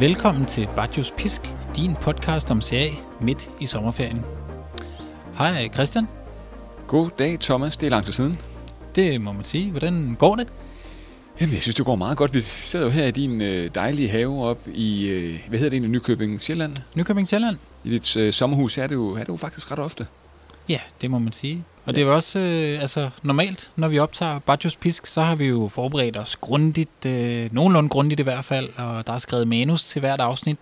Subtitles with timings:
[0.00, 1.42] Velkommen til Bajos Pisk,
[1.76, 4.24] din podcast om serie midt i sommerferien.
[5.38, 6.08] Hej Christian.
[6.86, 7.76] God dag, Thomas.
[7.76, 8.38] Det er lang tid siden.
[8.94, 9.70] Det må man sige.
[9.70, 10.48] Hvordan går det?
[11.40, 12.34] Jamen, jeg synes, det går meget godt.
[12.34, 15.76] Vi sidder jo her i din øh, dejlige have op i, øh, hvad hedder det
[15.76, 16.76] egentlig, Nykøbing Sjælland?
[16.94, 17.56] Nykøbing Sjælland?
[17.84, 20.06] I dit øh, sommerhus er det, jo, er det jo faktisk ret ofte.
[20.68, 21.64] Ja, det må man sige.
[21.84, 25.34] Og det er jo også øh, altså, normalt, når vi optager Bajos Pisk, så har
[25.34, 29.48] vi jo forberedt os grundigt, øh, nogenlunde grundigt i hvert fald, og der er skrevet
[29.48, 30.58] manus til hvert afsnit.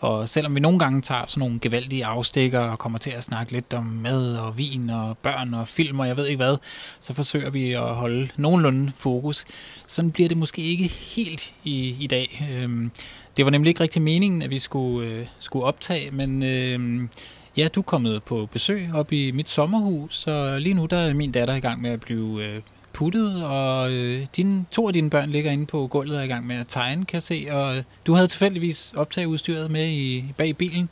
[0.00, 3.52] Og selvom vi nogle gange tager sådan nogle gevaldige afstikker og kommer til at snakke
[3.52, 6.56] lidt om mad og vin og børn og film og jeg ved ikke hvad,
[7.00, 9.44] så forsøger vi at holde nogenlunde fokus.
[9.86, 12.48] Sådan bliver det måske ikke helt i, i dag.
[12.52, 12.88] Øh,
[13.36, 16.42] det var nemlig ikke rigtig meningen, at vi skulle, øh, skulle optage, men...
[16.42, 17.08] Øh,
[17.56, 21.14] Ja, du er kommet på besøg op i mit sommerhus, og lige nu der er
[21.14, 22.60] min datter i gang med at blive øh,
[22.92, 26.28] puttet, og øh, dine, to af dine børn ligger inde på gulvet og er i
[26.28, 27.46] gang med at tegne, kan jeg se.
[27.50, 30.88] Og øh, du havde tilfældigvis optageudstyret med i, bag bilen.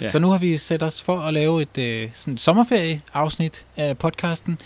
[0.00, 0.08] Ja.
[0.08, 4.58] Så nu har vi sat os for at lave et øh, sådan sommerferie-afsnit af podcasten.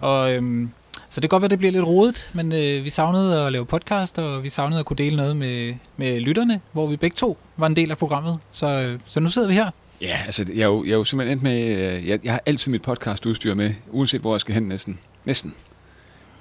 [0.00, 0.68] Og øh,
[1.10, 3.66] så det kan godt være, det bliver lidt rodet, men øh, vi savnede at lave
[3.66, 7.38] podcast, og vi savnede at kunne dele noget med, med lytterne, hvor vi begge to
[7.56, 8.38] var en del af programmet.
[8.50, 9.70] Så, øh, så nu sidder vi her.
[10.00, 12.42] Ja, altså jeg er jo, jeg er jo simpelthen endt med, øh, jeg, jeg har
[12.46, 14.98] altid mit podcastudstyr med, uanset hvor jeg skal hen næsten.
[15.24, 15.54] Næsten.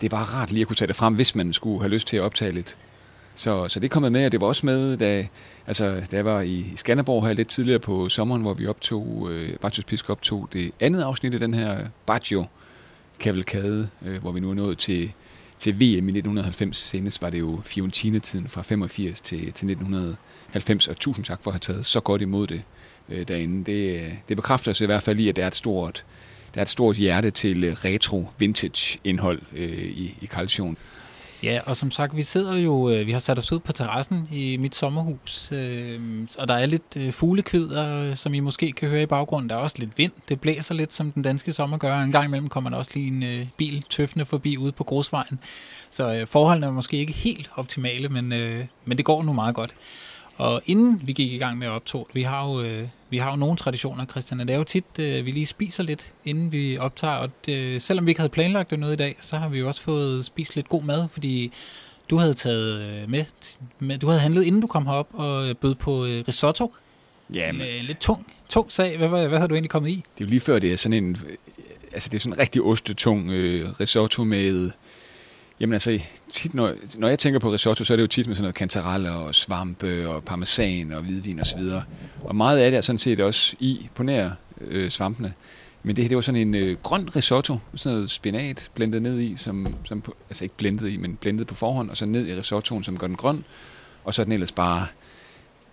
[0.01, 2.07] Det er bare rart lige at kunne tage det frem, hvis man skulle have lyst
[2.07, 2.77] til at optage lidt.
[3.35, 5.27] Så, så det er kommet med, og det var også med, da,
[5.67, 9.57] altså, da jeg var i Skanderborg her lidt tidligere på sommeren, hvor vi optog, øh,
[9.59, 12.45] Bartios Pisk optog det andet afsnit af den her Baggio
[13.19, 15.11] kavalkade, øh, hvor vi nu er nået til,
[15.59, 16.77] til VM i 1990.
[16.77, 21.53] Senest var det jo Fiorentina-tiden fra 85 til, til 1990, og tusind tak for at
[21.53, 22.61] have taget så godt imod det
[23.09, 23.71] øh, derinde.
[23.71, 26.05] Det, øh, det bekræfter os i hvert fald i, at der er et stort,
[26.53, 30.77] der er et stort hjerte til øh, retro vintage indhold øh, i, i Calcion.
[31.43, 34.29] Ja, og som sagt, vi sidder jo, øh, vi har sat os ud på terrassen
[34.31, 35.99] i mit sommerhus, øh,
[36.37, 39.49] og der er lidt øh, fuglekvider, som I måske kan høre i baggrunden.
[39.49, 41.99] Der er også lidt vind, det blæser lidt, som den danske sommer gør.
[41.99, 45.39] En gang imellem kommer der også lige en øh, bil tøffende forbi ude på grusvejen.
[45.91, 49.55] Så øh, forholdene er måske ikke helt optimale, men, øh, men det går nu meget
[49.55, 49.75] godt.
[50.37, 53.29] Og inden vi gik i gang med at optog, vi har jo, øh, vi har
[53.31, 56.51] jo nogle traditioner, Christian, og det er jo tit, øh, vi lige spiser lidt, inden
[56.51, 59.49] vi optager, og det, selvom vi ikke havde planlagt det noget i dag, så har
[59.49, 61.51] vi jo også fået spist lidt god mad, fordi
[62.09, 63.25] du havde taget øh, med,
[63.79, 66.73] med du havde handlet, inden du kom herop, og øh, bød på øh, risotto.
[67.33, 67.61] Ja, men...
[67.61, 68.97] Øh, lidt tung, tung sag.
[68.97, 69.95] Hvad, hvad, hvad har du egentlig kommet i?
[69.95, 71.17] Det er jo lige før, det er sådan en,
[71.93, 74.71] altså det er sådan en rigtig ostetung øh, risotto med
[75.59, 75.99] Jamen altså,
[76.33, 78.55] tit når, når jeg tænker på risotto, så er det jo tit med sådan noget
[78.55, 81.59] kantareller og svampe og parmesan og hvidvin osv.
[81.59, 81.83] Og,
[82.23, 84.29] og meget af det er sådan set også i på nær
[84.61, 85.33] øh, svampene.
[85.83, 89.19] Men det her, det var sådan en øh, grøn risotto, sådan noget spinat blendet ned
[89.19, 92.27] i, som, som på, altså ikke blendet i, men blendet på forhånd, og så ned
[92.27, 93.43] i risottoen, som gør den grøn.
[94.03, 94.87] Og så er den ellers bare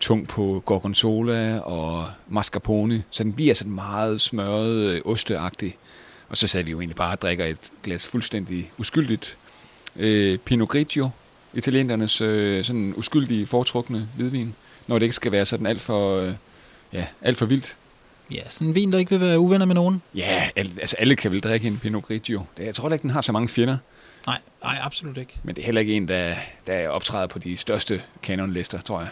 [0.01, 5.77] tung på gorgonzola og mascarpone, så den bliver sådan meget smørret, øh, osteagtig.
[6.29, 9.39] Og så sad vi jo egentlig bare og drikker et glas fuldstændig uskyldigt
[9.97, 11.11] øh, Pinot Grigio,
[11.55, 14.55] italienernes øh, sådan uskyldige foretrukne hvidvin,
[14.87, 16.33] når det ikke skal være sådan alt for, øh,
[16.93, 17.77] ja, alt for vildt.
[18.33, 20.03] Ja, sådan en vin, der ikke vil være uvenner med nogen.
[20.15, 22.43] Ja, al, altså alle kan vel drikke en Pinot Grigio.
[22.57, 23.77] Det, jeg tror ikke, den har så mange fjender.
[24.27, 25.33] Nej, nej, absolut ikke.
[25.43, 26.35] Men det er heller ikke en, der,
[26.67, 29.09] der optræder på de største kanonlister, tror jeg.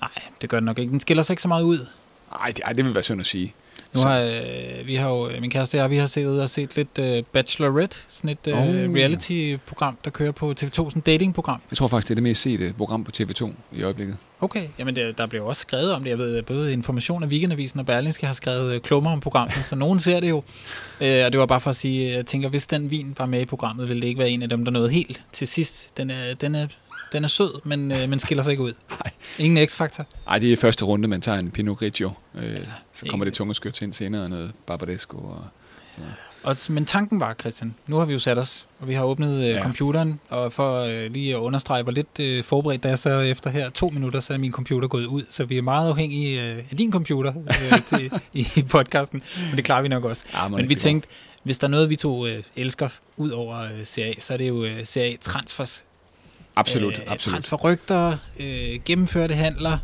[0.00, 0.10] Nej,
[0.40, 0.90] det gør den nok ikke.
[0.90, 1.86] Den skiller sig ikke så meget ud.
[2.30, 3.54] Nej, det, ej, det vil være synd at sige.
[3.94, 6.76] Nu har øh, vi har jo, min kæreste og jeg, vi har set, og set
[6.76, 8.94] lidt øh, Bachelorette, sådan et øh, oh.
[8.94, 11.60] reality-program, der kører på TV2, sådan et dating-program.
[11.70, 14.16] Jeg tror faktisk, det er det mest sete program på TV2 i øjeblikket.
[14.40, 16.10] Okay, jamen det, der bliver også skrevet om det.
[16.10, 19.76] Jeg ved, både Information af Weekendavisen og Berlingske har skrevet øh, klummer om programmet, så
[19.76, 20.42] nogen ser det jo.
[21.00, 23.40] Øh, og det var bare for at sige, jeg tænker, hvis den vin var med
[23.40, 25.96] i programmet, ville det ikke være en af dem, der nåede helt til sidst.
[25.96, 26.66] Den er, den er
[27.12, 28.72] den er sød, men, øh, men skiller sig ikke ud.
[28.90, 29.12] Nej.
[29.38, 30.06] Ingen x-faktor.
[30.26, 32.12] Nej, det er første runde, man tager en Pinot Grigio.
[32.34, 32.58] Øh, ja,
[32.92, 35.44] så kommer det tunge skyt ind senere, noget Barbadesco og
[35.90, 36.14] sådan noget.
[36.46, 39.42] Og, men tanken var, Christian, nu har vi jo sat os, og vi har åbnet
[39.42, 39.62] øh, ja.
[39.62, 43.50] computeren, og for øh, lige at understrege, hvor lidt øh, forberedt der er, så efter
[43.50, 46.64] her to minutter, så er min computer gået ud, så vi er meget afhængige øh,
[46.70, 50.24] af din computer øh, til, i podcasten, men det klarer vi nok også.
[50.34, 51.08] Ja, men vi tænkte,
[51.42, 54.48] hvis der er noget, vi to øh, elsker ud over øh, CA, så er det
[54.48, 55.84] jo øh, CA Transfers
[56.56, 57.32] Absolut, øh, absolut.
[57.32, 59.78] Transferrygter, øh, gennemførte handler,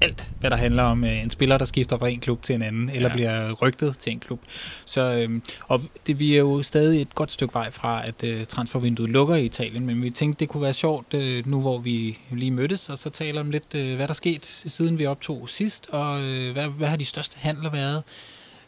[0.00, 2.62] alt, hvad der handler om øh, en spiller, der skifter fra en klub til en
[2.62, 3.14] anden, eller ja.
[3.14, 4.40] bliver rygtet til en klub.
[4.84, 8.46] Så, øh, og det, vi er jo stadig et godt stykke vej fra, at øh,
[8.46, 12.18] transfervinduet lukker i Italien, men vi tænkte, det kunne være sjovt, øh, nu hvor vi
[12.30, 15.48] lige mødtes, og så taler om lidt, øh, hvad der er sket, siden vi optog
[15.48, 18.02] sidst, og øh, hvad, hvad har de største handler været.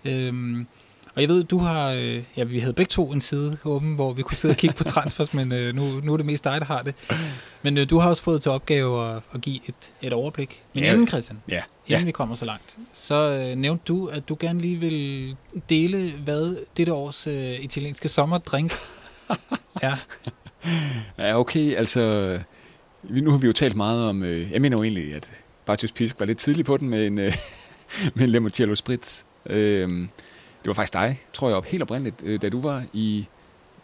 [0.05, 0.65] Øh,
[1.19, 4.13] Og jeg ved, du har, øh, ja, vi havde begge to en side åben, hvor
[4.13, 6.61] vi kunne sidde og kigge på transfers, men øh, nu, nu er det mest dig,
[6.61, 6.95] der har det.
[7.63, 10.63] Men øh, du har også fået til opgave at, at give et, et overblik.
[10.75, 10.93] Men Ja.
[10.93, 11.55] inden, Christian, Ja.
[11.87, 12.05] inden ja.
[12.05, 15.37] vi kommer så langt, så øh, nævnte du, at du gerne lige vil
[15.71, 18.73] dele, hvad dette års øh, italienske sommerdrink
[19.83, 19.95] er.
[21.19, 22.39] Ja, okay, altså...
[23.03, 24.23] Nu har vi jo talt meget om...
[24.23, 25.31] Øh, jeg mener jo egentlig, at
[25.67, 27.37] Bartos Pisk var lidt tidlig på den med en, øh,
[28.15, 29.23] med en limoncello spritz.
[29.47, 30.09] Øh,
[30.63, 33.27] det var faktisk dig, tror jeg, op helt oprindeligt, øh, da du var i...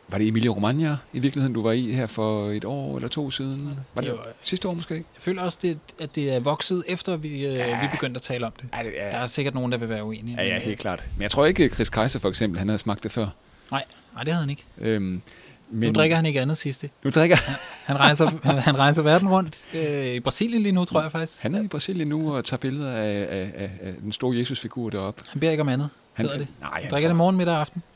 [0.09, 3.31] Var det Emilia Romagna i virkeligheden, du var i her for et år eller to
[3.31, 3.79] siden?
[3.95, 4.95] Var det Det var- sidste år måske?
[4.95, 7.81] Jeg føler også, det, at det er vokset, efter vi, øh, Ja.
[7.83, 8.69] vi begyndte at tale om det.
[8.79, 10.37] Ja, det er, Der er sikkert nogen, der vil være uenige.
[10.43, 11.05] ja, ja, helt klart.
[11.17, 13.27] Men jeg tror ikke, Chris Kaiser for eksempel, han havde smagt det før.
[13.71, 13.85] Nej,
[14.15, 14.65] nej, det havde han ikke.
[14.79, 15.23] Øhm,
[15.71, 16.91] Men, nu drikker han ikke andet sidste.
[17.05, 17.37] Nu drikker
[17.85, 18.31] Han rejser,
[18.61, 19.59] han rejser verden rundt.
[19.75, 21.43] Øh, I Brasilien lige nu, tror jeg faktisk.
[21.43, 24.91] han er i Brasilien nu og tager billeder af, af, af, af den store Jesus-figur
[24.91, 25.23] deroppe.
[25.29, 25.89] Han beder ikke om andet.
[26.15, 26.49] Han, Hedder det.
[26.61, 27.83] Nej, Han drikker det morgen, middag og aften.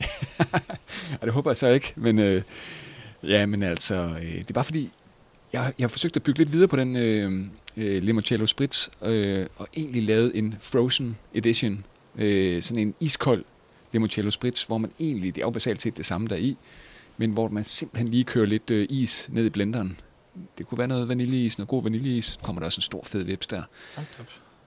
[1.11, 2.41] Ja, det håber jeg så ikke, men, øh,
[3.23, 4.91] ja, men altså, øh, det er bare fordi,
[5.53, 7.45] jeg, jeg har forsøgt at bygge lidt videre på den øh,
[7.77, 11.85] øh, Limoncello Spritz, øh, og egentlig lavet en frozen edition,
[12.15, 13.45] øh, sådan en iskold
[13.91, 16.57] Limoncello Spritz, hvor man egentlig, det er jo basalt set det samme der er i,
[17.17, 19.99] men hvor man simpelthen lige kører lidt øh, is ned i blenderen.
[20.57, 23.47] Det kunne være noget vaniljeis, noget god vaniljeis, kommer der også en stor fed vips
[23.47, 23.63] der.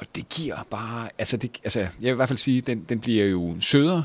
[0.03, 3.01] Og det giver bare, altså, det, altså jeg vil i hvert fald sige, den, den
[3.01, 4.05] bliver jo sødere,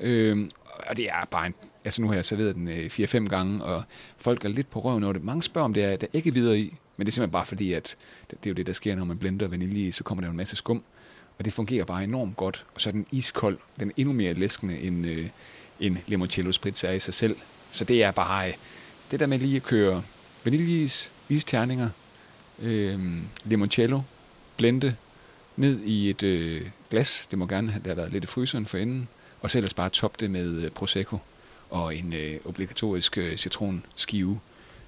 [0.00, 0.48] øh,
[0.88, 1.54] og det er bare en,
[1.84, 3.82] altså nu har jeg serveret den øh, 4-5 gange, og
[4.16, 5.24] folk er lidt på røven over det.
[5.24, 7.46] Mange spørger, om det er, der er ikke videre i, men det er simpelthen bare
[7.46, 7.96] fordi, at
[8.30, 10.28] det, det er jo det, der sker, når man blender vanilje i, så kommer der
[10.28, 10.82] jo en masse skum,
[11.38, 14.34] og det fungerer bare enormt godt, og så er den iskold, den er endnu mere
[14.34, 15.28] læskende, end, øh,
[15.80, 17.36] end limoncello spritz er i sig selv.
[17.70, 18.54] Så det er bare, øh,
[19.10, 20.02] det der med lige at køre
[20.44, 21.90] vaniljeis, isterninger,
[22.58, 22.98] øh,
[23.44, 24.00] limoncello,
[24.56, 24.96] blende,
[25.58, 27.26] ned i et øh, glas.
[27.30, 29.08] Det må gerne have, været lidt i fryseren for inden.
[29.40, 31.18] Og så ellers bare toppe det med øh, Prosecco
[31.70, 34.40] og en øh, obligatorisk øh, citronskive.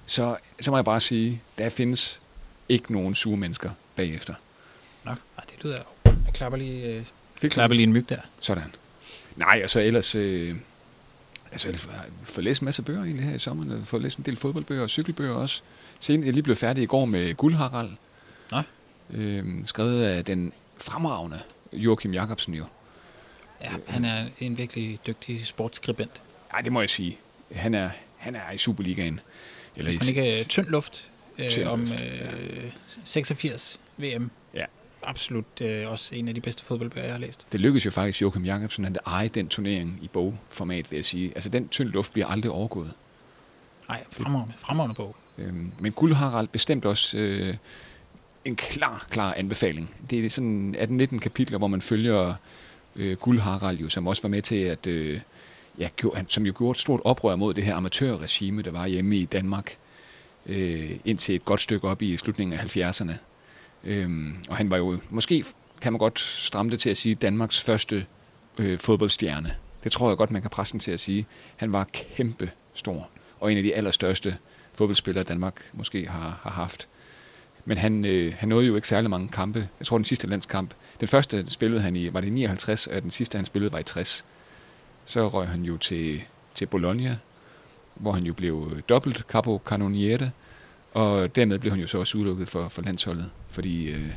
[0.05, 2.21] Så, så må jeg bare sige, der findes
[2.69, 4.33] ikke nogen sure mennesker bagefter.
[5.05, 8.17] Nå, ej, det lyder Jeg klapper lige, øh, Fik klapper lige en myg der.
[8.39, 8.75] Sådan.
[9.35, 10.15] Nej, og så ellers...
[10.15, 10.55] Øh,
[11.51, 13.65] altså, ellers har jeg fået læst en masse bøger egentlig her i sommer.
[13.65, 15.61] Jeg har fået læst en del fodboldbøger og cykelbøger også.
[15.99, 17.89] Sen, jeg lige blev færdig i går med Guldharald.
[18.51, 18.61] Nå.
[19.13, 21.39] Øh, skrevet af den fremragende
[21.73, 22.65] Joachim Jacobsen jo.
[23.61, 26.21] Ja, han er en virkelig dygtig sportsskribent.
[26.51, 27.17] Nej, det må jeg sige.
[27.55, 29.19] Han er, han er i Superligaen.
[29.75, 32.71] Eller Hvis man ikke er tynd luft øh, Tynd om luft, øh,
[33.05, 34.31] 86 VM.
[34.53, 34.65] Ja.
[35.03, 37.47] Absolut øh, også en af de bedste fodboldbøger, jeg har læst.
[37.51, 41.31] Det lykkedes jo faktisk Joachim Jacobsen at eje den turnering i bogformat, vil jeg sige.
[41.35, 42.93] Altså, den tynd luft bliver aldrig overgået.
[43.87, 45.15] Nej, fremragende, fremragende bog.
[45.37, 47.55] Øhm, men Guld Harald bestemt også øh,
[48.45, 49.95] en klar, klar anbefaling.
[50.09, 50.75] Det er sådan
[51.11, 52.33] 18-19 kapitler, hvor man følger
[52.95, 55.19] øh, Guld Harald, jo, som også var med til at, øh,
[55.77, 59.17] ja, gjorde, som jo gjorde et stort oprør mod det her amatørregime, der var hjemme
[59.17, 59.77] i Danmark,
[60.45, 63.13] øh, indtil et godt stykke op i slutningen af 70'erne.
[63.83, 65.43] Øhm, og han var jo, måske
[65.81, 68.05] kan man godt stramme det til at sige, Danmarks første
[68.57, 69.55] øh, fodboldstjerne.
[69.83, 71.25] Det tror jeg godt, man kan presse den til at sige.
[71.55, 73.09] Han var kæmpe stor,
[73.39, 74.37] og en af de allerstørste
[74.73, 76.87] fodboldspillere, Danmark måske har, har haft.
[77.65, 79.69] Men han, øh, han nåede jo ikke særlig mange kampe.
[79.79, 80.73] Jeg tror, den sidste landskamp.
[80.99, 83.83] Den første spillede han i, var det 59, og den sidste, han spillede, var i
[83.83, 84.25] 60.
[85.05, 86.21] Så røg han jo til,
[86.55, 87.17] til Bologna,
[87.95, 90.31] hvor han jo blev øh, dobbelt capo canoniere,
[90.93, 94.13] og dermed blev han jo så også udelukket for, for landsholdet, fordi, øh,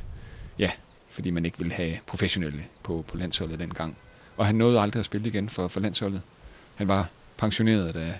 [0.58, 0.70] ja,
[1.08, 3.96] fordi man ikke ville have professionelle på, på landsholdet dengang.
[4.36, 6.22] Og han nåede aldrig at spille igen for, for landsholdet.
[6.74, 8.14] Han var pensioneret, da,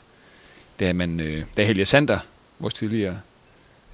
[0.80, 2.18] da, man, øh, da Helge Sander,
[2.58, 3.20] vores tidligere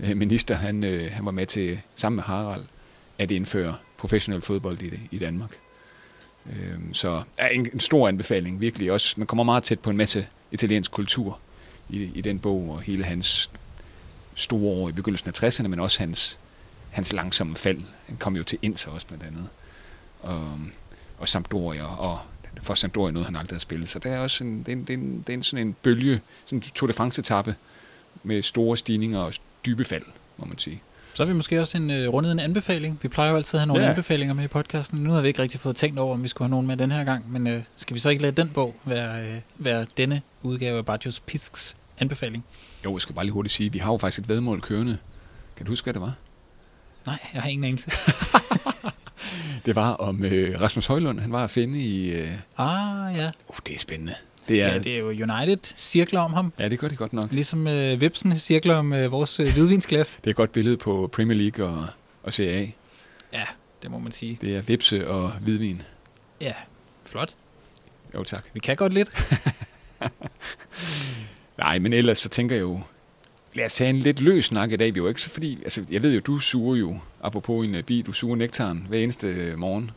[0.03, 2.65] Øh, minister, han, øh, han var med til, sammen med Harald,
[3.19, 5.51] at indføre professionel fodbold i, i Danmark.
[6.47, 9.15] Øh, så er en, en stor anbefaling, virkelig også.
[9.17, 11.39] Man kommer meget tæt på en masse italiensk kultur
[11.89, 13.51] i, i den bog, og hele hans
[14.35, 16.39] store år i begyndelsen af 60'erne, men også hans,
[16.91, 17.81] hans langsomme fald.
[18.07, 19.49] Han kom jo til Inter også blandt andet.
[20.21, 20.59] Og,
[21.19, 22.19] og Sampdoria, og
[22.63, 23.89] for Sampdoria noget, han aldrig har spillet.
[23.89, 25.67] Så det er også en, det er en, det er en, det er en sådan
[25.67, 27.55] en bølge, sådan en Tour de France-etappe
[28.23, 29.35] med store stigninger og
[29.67, 30.03] dybe fald,
[30.37, 30.83] må man sige.
[31.15, 32.99] Så har vi måske også en, øh, rundet en anbefaling.
[33.03, 33.89] Vi plejer jo altid at have nogle Ja.
[33.91, 34.99] anbefalinger med i podcasten.
[34.99, 36.91] Nu har vi ikke rigtig fået tænkt over, om vi skulle have nogen med den
[36.91, 37.33] her gang.
[37.33, 40.85] Men øh, skal vi så ikke lade den bog være, øh, være denne udgave af
[40.87, 42.45] Bartos Pisks anbefaling?
[42.85, 44.97] Jo, jeg skal bare lige hurtigt sige, vi har jo faktisk et vedmål kørende.
[45.57, 46.13] Kan du huske, hvad det var?
[47.07, 47.91] Nej, jeg har ingen anelse.
[49.67, 51.21] Det var om øh, Rasmus Højlund.
[51.21, 52.11] Han var at finde i...
[52.11, 53.31] Øh, Ah, ja.
[53.49, 54.15] uh, det er spændende.
[54.51, 56.53] Det er, Ja, det er jo United cirkler om ham.
[56.59, 57.33] ja, det gør det godt nok.
[57.33, 60.19] Ligesom øh, Vipsen cirkler om øh, vores øh, hvidvinsglas.
[60.21, 61.87] Det er et godt billede på Premier League og,
[62.23, 62.67] og Serie A.
[63.39, 63.45] Ja,
[63.83, 64.39] det må man sige.
[64.41, 65.83] Det er vipse og hvidvin.
[66.41, 66.53] Ja,
[67.05, 67.35] flot.
[68.15, 68.45] Jo, tak.
[68.55, 69.11] Vi kan godt lidt.
[71.59, 72.81] Nej, men ellers så tænker jeg jo,
[73.55, 74.95] lad os tage en lidt løs snak i dag.
[74.95, 77.75] Vi er jo ikke så fordi, altså jeg ved jo, du suger jo, apropos en
[77.75, 79.91] uh, bi, du suger nektaren hver eneste øh, morgen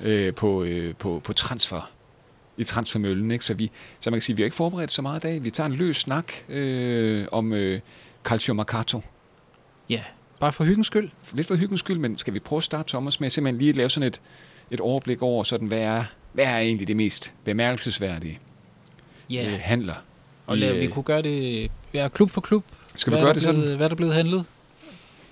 [0.00, 1.90] øh, på, øh, på, på transfer
[2.60, 3.30] i transfermøllen.
[3.30, 3.44] Ikke?
[3.44, 5.44] Så, vi, så man kan sige, vi har ikke forberedt så meget i dag.
[5.44, 7.80] Vi tager en løs snak øh, om øh,
[8.24, 9.02] Calcio Mercato.
[9.88, 10.02] Ja,
[10.40, 11.10] bare for hyggens skyld.
[11.32, 13.76] Lidt for hyggens skyld, men skal vi prøve at starte, Thomas, med simpelthen lige at
[13.76, 14.20] lave sådan et,
[14.70, 18.38] et overblik over, sådan, hvad, er, hvad er egentlig det mest bemærkelsesværdige
[19.30, 19.94] Ja, øh, handler?
[20.46, 22.64] og i, lad, vi øh, kunne gøre det ja, klub for klub.
[22.94, 23.60] Skal vi hvad gøre det sådan?
[23.60, 24.44] blevet, Hvad er der blevet handlet?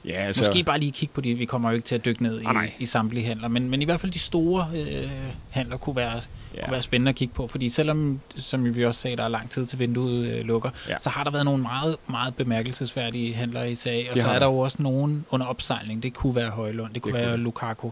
[0.08, 2.22] Ja, Altså, Måske bare lige kigge på de, vi kommer jo ikke til at dykke
[2.22, 5.10] ned i, Ah, i samtlige handler, men, men i hvert fald de store øh,
[5.50, 6.12] handler kunne være,
[6.54, 6.64] ja.
[6.64, 9.50] kunne være spændende at kigge på, fordi selvom, som vi også sagde, der er lang
[9.50, 10.96] tid til vinduet øh, lukker, Ja.
[11.00, 14.38] så har der været nogle meget, meget bemærkelsesværdige handler i sag, og Det så er
[14.38, 14.46] der.
[14.46, 16.02] jo også nogen under opsejling.
[16.02, 17.42] Det kunne være Højlund, det kunne Det være kunne.
[17.44, 17.90] Lukaku,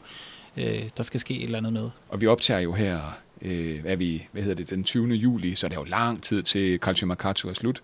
[0.56, 1.90] øh, der skal ske et eller andet med.
[2.08, 3.00] Og vi optager jo her,
[3.42, 5.14] øh, hvad, er vi, hvad hedder det, den 20.
[5.14, 7.80] juli, så er det jo lang tid til Calcio Mercato er slut.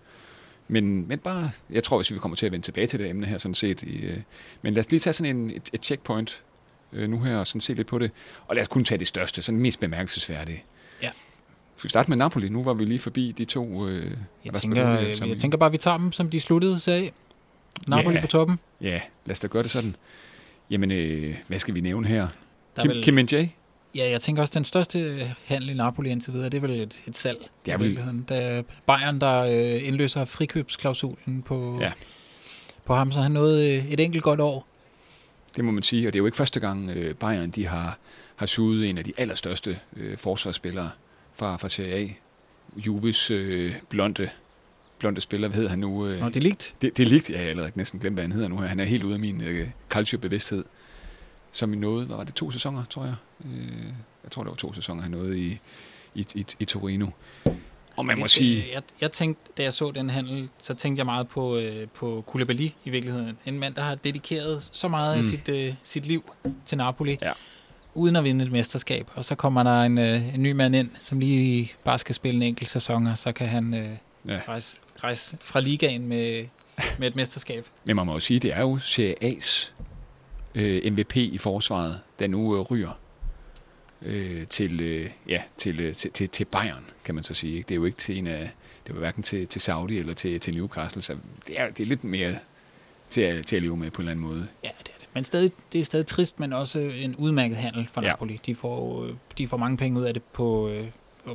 [0.67, 3.27] Men, men bare, jeg tror, hvis vi kommer til at vende tilbage til det emne
[3.27, 3.81] her, sådan set.
[3.83, 4.17] I, øh,
[4.61, 6.43] men lad os lige tage sådan en, et, et checkpoint
[6.93, 8.11] øh, nu her, og sådan se lidt på det.
[8.47, 10.63] Og lad os kun tage det største, sådan mest bemærkelsesværdige.
[11.01, 11.09] Ja.
[11.77, 12.49] Skal vi starte med Napoli?
[12.49, 13.87] Nu var vi lige forbi de to.
[13.87, 14.11] Øh,
[14.45, 17.13] Jeg tænker, som- jeg tænker bare, vi tager dem, som de sluttede sag.
[17.87, 18.21] Napoli Ja.
[18.21, 18.59] på toppen.
[18.81, 19.95] Ja, lad os da gøre det sådan.
[20.69, 22.21] Jamen, øh, hvad skal vi nævne her?
[22.75, 23.49] Der er Kim, vel- Kim Min-jae?
[23.95, 27.01] Ja, jeg tænker også, den største handel i Napoli indtil videre, det er vel et,
[27.07, 27.37] et salg.
[27.65, 28.25] Det er i vel- virkeligheden.
[28.29, 31.91] Er Bayern, der øh, indløser frikøbsklausulen på, Ja.
[32.85, 34.67] på ham, så han nåede øh, et enkelt godt år.
[35.55, 37.97] Det må man sige, og det er jo ikke første gang øh, Bayern de har,
[38.35, 40.89] har suget en af de allerstørste øh, forsvarsspillere
[41.33, 42.07] fra, fra Serie A.
[42.77, 44.29] Juves øh, blonde,
[44.99, 46.05] blonde spiller, hvad hedder han nu?
[46.07, 46.73] Øh, Og det er ligt.
[46.81, 48.57] det, det er ligt, ja, jeg har allerede næsten glemt, hvad han hedder nu.
[48.57, 50.63] Han er helt ude af min øh, culture-bevidsthed,
[51.51, 53.15] som i nåede, hvad var det, to sæsoner, tror jeg?
[53.45, 53.85] Øh,
[54.23, 55.59] jeg tror, det var to sæsoner, han nåede i,
[56.15, 57.07] i, i, i Torino.
[57.97, 61.05] Og man må sige, Jeg, jeg tænkte, da jeg så den handel, så tænkte jeg
[61.05, 63.37] meget på, øh, på Koulibaly i virkeligheden.
[63.45, 65.19] En mand, der har dedikeret så meget Mm.
[65.19, 66.31] af sit, øh, sit liv
[66.65, 67.31] til Napoli, Ja.
[67.93, 69.07] uden at vinde et mesterskab.
[69.15, 72.35] Og så kommer der en, øh, en ny mand ind, som lige bare skal spille
[72.35, 73.89] en enkelt sæson, og så kan han øh,
[74.29, 74.39] Ja.
[74.47, 76.45] rejse, rejse fra ligaen med,
[76.99, 77.67] med et mesterskab.
[77.85, 79.71] Men man må jo sige, det er jo Serie A's
[80.55, 82.99] øh, MVP i forsvaret, der nu øh, ryger
[84.05, 87.55] øh, til, øh, ja, til, øh, til, til, til Bayern, kan man så sige.
[87.57, 87.67] Ikke?
[87.67, 88.51] Det er jo ikke til en af,
[88.87, 91.15] det var hverken til, til Saudi eller til, til Newcastle, så
[91.47, 92.35] det er, det er lidt mere
[93.09, 94.47] til at, til at leve med på en eller anden måde.
[94.63, 95.07] Ja, det er det.
[95.13, 98.07] Men stadig, det er stadig trist, men også en udmærket handel for Ja.
[98.07, 98.39] Napoli.
[98.45, 100.87] De får, øh, de får mange penge ud af det på, øh,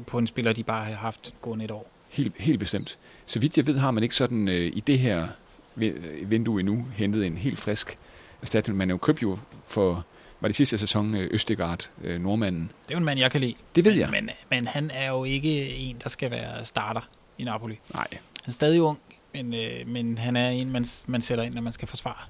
[0.06, 1.90] på en spiller, de bare har haft gående et år.
[2.08, 2.98] Helt, helt bestemt.
[3.26, 5.28] Så vidt jeg ved, har man ikke sådan øh, i det her
[5.74, 7.98] vi- vindue endnu hentet en helt frisk
[8.42, 8.78] erstatning.
[8.78, 10.06] Man er jo købt jo for,
[10.40, 12.70] var det sidste sæson, øh, Østegard, øh, nordmanden.
[12.82, 13.54] Det er jo en mand, jeg kan lide.
[13.74, 14.10] Det ved men, jeg.
[14.10, 17.78] Men, men han er jo ikke en, der skal være starter i Napoli.
[17.94, 18.98] Nej, Han er stadig ung,
[19.34, 22.28] men, øh, men han er en, man, man sætter ind, når man skal forsvare.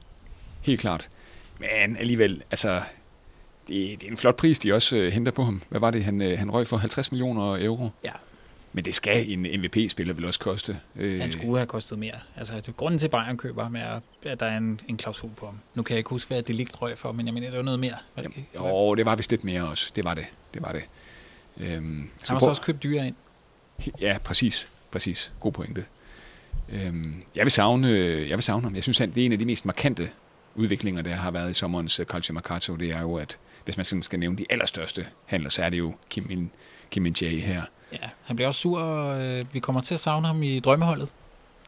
[0.63, 1.09] Helt klart.
[1.59, 2.83] Men alligevel, altså,
[3.69, 5.63] det, det er en flot pris, de også øh, henter på ham.
[5.69, 6.77] Hvad var det, han, øh, han røg for?
[6.77, 7.91] 50 millioner euro?
[8.05, 8.13] Ja.
[8.73, 10.81] Men det skal en MVP-spiller vel også koste.
[10.97, 12.15] Øh, Han skulle have kostet mere.
[12.37, 15.31] Altså, det, grunden til, at Bayern køber ham er, at der er en, en klausul
[15.37, 15.61] på ham.
[15.75, 17.65] Nu kan jeg ikke huske, hvad det ligger røg for, men jeg mener, det var
[17.65, 17.95] noget mere.
[18.17, 18.49] Var det, ikke?
[18.57, 19.93] Jo, det var vist lidt mere også.
[19.97, 20.27] Det var det.
[20.55, 20.83] Det var det.
[21.57, 23.15] Øhm, han så har så også købt dyre ind.
[24.01, 24.71] Ja, præcis.
[24.91, 25.33] Præcis.
[25.41, 25.85] God pointe.
[26.69, 27.89] Øhm, jeg, vil savne,
[28.29, 28.75] jeg vil savne ham.
[28.75, 30.11] Jeg synes, at det er en af de mest markante
[30.55, 32.77] udviklinger, der har været i sommerens uh, Calcio Mercato.
[32.77, 35.79] Det er jo, at hvis man sådan skal nævne de allerstørste handler, så er det
[35.79, 36.51] jo Kim Min,
[36.91, 37.63] Kim Min Jae her.
[37.93, 41.09] Ja, han bliver også sur, og øh, vi kommer til at savne ham i drømmeholdet.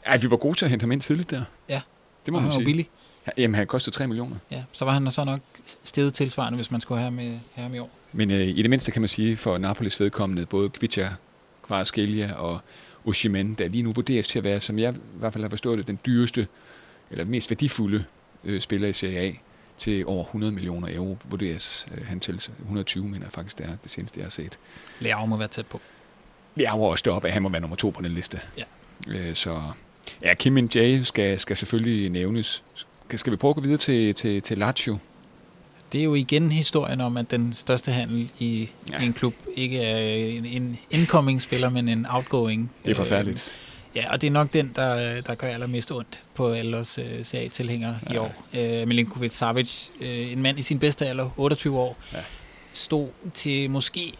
[0.07, 1.43] Ej, vi var gode til at hente ham ind tidligt der.
[1.69, 1.81] Ja.
[2.27, 2.65] Det må og man han var sige.
[2.65, 2.89] billig.
[3.37, 4.37] Jamen, han kostede 3 millioner.
[4.51, 5.41] Ja, så var han så nok
[5.85, 7.91] steget tilsvarende, hvis man skulle have ham, øh, have ham i år.
[8.13, 11.09] Men øh, i det mindste kan man sige, for Napolis vedkommende, både Kvicha,
[11.67, 12.61] Kvarskelia og
[13.05, 15.79] Oshimen, der lige nu vurderes til at være, som jeg i hvert fald har forstået
[15.79, 16.47] det, den dyreste,
[17.11, 18.05] eller mest værdifulde
[18.45, 19.33] øh, spiller i Serie A,
[19.79, 22.35] til over 100 millioner euro vurderes øh, han til.
[22.59, 24.59] 120 mener jeg faktisk, det er det seneste, jeg har set.
[25.01, 25.81] Leao må være tæt på.
[26.57, 28.41] Jeg var også deroppe, at han må være nummer to på den liste.
[28.59, 28.63] Ja.
[29.09, 29.63] Øh, så
[30.23, 32.63] ja, Kim Min Jae skal, skal selvfølgelig nævnes.
[33.07, 34.99] Skal, skal vi prøve at gå videre til, til, til Lazio?
[35.93, 39.05] Det er jo igen historien om, at den største handel i, Ja.
[39.05, 39.99] en klub ikke er
[40.39, 42.71] en, en incoming spiller, men en outgoing.
[42.85, 43.53] Det er forfærdeligt.
[43.95, 46.99] Øh, ja, og det er nok den, der, der gør allermest ondt på alle os
[46.99, 48.15] uh, CA-tilhængere ja.
[48.15, 48.35] i år.
[48.53, 52.19] Uh, Milinkovic Savic, uh, en mand i sin bedste alder, 28 år, Ja.
[52.73, 54.13] stod til måske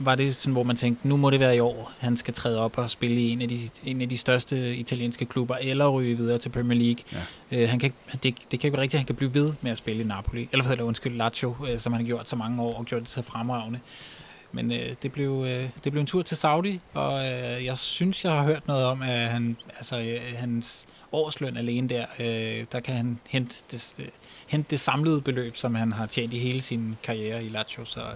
[0.00, 2.60] var det sådan, hvor man tænkte, nu må det være i år, han skal træde
[2.60, 6.16] op og spille i en af de, en af de største italienske klubber, eller ryge
[6.16, 7.04] videre til Premier League.
[7.52, 7.62] Ja.
[7.62, 9.52] Øh, han kan, ikke- det, det kan ikke være rigtigt, at han kan blive ved
[9.60, 10.48] med at spille i Napoli.
[10.52, 13.08] Eller, eller undskyld, Lazio, øh, som han har gjort så mange år og gjort det
[13.10, 13.80] så fremragende.
[14.52, 18.24] Men øh, det, blev, øh, det blev en tur til Saudi, og øh, jeg synes,
[18.24, 22.80] jeg har hørt noget om, at han, altså, øh, hans årsløn alene der, øh, der
[22.80, 24.06] kan han hente det, øh,
[24.46, 27.84] hente det samlede beløb, som han har tjent i hele sin karriere i Lazio.
[27.84, 28.06] Så, øh.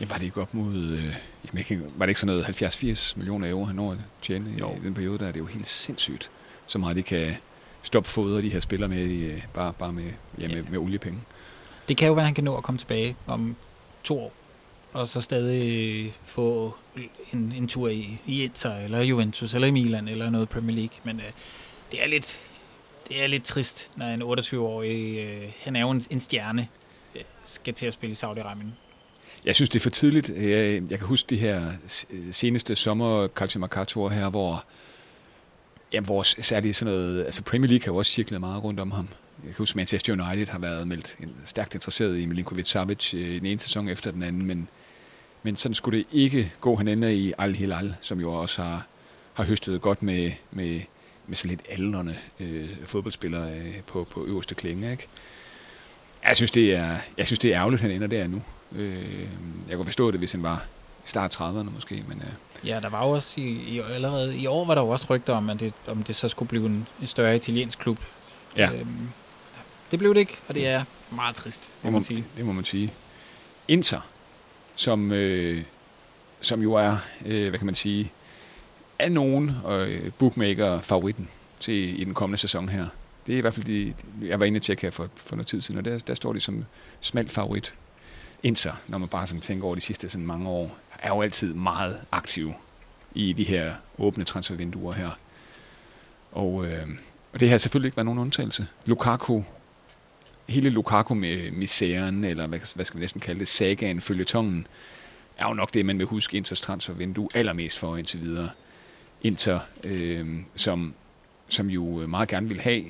[0.00, 1.04] ja, var det ikke op mod, øh,
[1.46, 4.70] jamen, ikke, var det ikke sådan noget 70-80 millioner euro, han når at tjene jo.
[4.70, 5.26] i den periode der?
[5.26, 6.30] Det er jo helt sindssygt,
[6.66, 7.34] så meget de kan
[7.82, 11.20] stoppe fodre de her spillere med, i, øh, bare, bare med, ja, med, med oliepenge.
[11.88, 13.56] Det kan jo være, at han kan nå at komme tilbage om
[14.04, 14.32] to år,
[14.92, 16.74] og så stadig få
[17.32, 20.98] en, en tur i, i Inter, eller Juventus, eller i Milan, eller noget Premier League.
[21.04, 21.30] Men øh,
[21.92, 22.38] det er lidt,
[23.08, 26.68] det er lidt trist, når en 28-årig, øh, han er jo en, en stjerne,
[27.16, 28.68] øh, skal til at spille i Saudi-Arabien.
[29.44, 30.28] Jeg synes, det er for tidligt.
[30.28, 31.72] Jeg, jeg kan huske de her
[32.10, 33.28] øh, seneste sommer
[33.68, 34.64] Calcio her, hvor,
[35.92, 38.90] ja, hvor særligt sådan noget, altså Premier League har jo også cirklet meget rundt om
[38.90, 39.08] ham.
[39.44, 43.38] Jeg kan huske, Manchester United har været meldt stærkt interesseret i Milinkovic Savic øh, i
[43.38, 44.68] den ene sæson efter den anden, men,
[45.42, 46.76] men sådan skulle det ikke gå.
[46.76, 48.86] Han ender i Al Hilal, som jo også har,
[49.34, 50.80] har høstet godt med, med,
[51.30, 54.90] med sådan lidt aldrende øh, fodboldspillere øh, på, på øverste klinge.
[54.90, 55.06] Ikke?
[56.28, 58.42] Jeg synes, det er, jeg synes, det er ærgerligt, at han ender der nu.
[58.72, 59.28] Øh,
[59.68, 60.64] jeg kunne forstå det, hvis han var
[61.04, 62.04] start 30'erne måske.
[62.08, 62.68] Men, øh.
[62.68, 65.34] Ja, der var jo også i, i, allerede i år var der jo også rygter
[65.34, 67.98] om, at det, om det så skulle blive en, en større italiensk klub.
[68.56, 68.70] Ja.
[68.72, 69.08] Øhm,
[69.90, 72.24] det blev det ikke, og det er meget trist, må, det må man sige.
[72.36, 72.92] Det må man sige.
[73.68, 74.00] Inter,
[74.74, 75.62] som, øh,
[76.40, 76.96] som jo er,
[77.26, 78.12] øh, hvad kan man sige,
[79.04, 81.28] er nogen øh, bookmaker favoritten
[81.60, 82.86] til i den kommende sæson her.
[83.26, 85.46] Det er i hvert fald de, jeg var inde og tjekke her for, for noget
[85.46, 86.64] tid siden, og der, der står de som
[87.00, 87.74] smalt favorit.
[88.42, 91.54] Inter, når man bare sådan tænker over de sidste sådan mange år, er jo altid
[91.54, 92.52] meget aktiv
[93.14, 95.10] i de her åbne transfervinduer her.
[96.32, 96.88] Og, øh,
[97.32, 98.66] og det har selvfølgelig ikke været nogen undtagelse.
[98.86, 99.42] Lukaku
[100.50, 104.66] hele Lukaku med misæren, eller hvad, hvad skal vi næsten kalde det, sagaen, følgetongen,
[105.38, 108.50] er jo nok det, man vil huske Inters transfervindue allermest for indtil videre.
[109.22, 110.94] Inter, øh, som,
[111.48, 112.84] som jo meget gerne vil have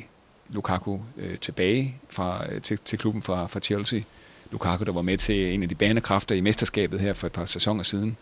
[0.49, 4.01] Lukaku øh, tilbage fra, øh, til, til klubben fra, fra Chelsea.
[4.51, 7.45] Lukaku, der var med til en af de banekræfter i mesterskabet her for et par
[7.45, 8.17] sæsoner siden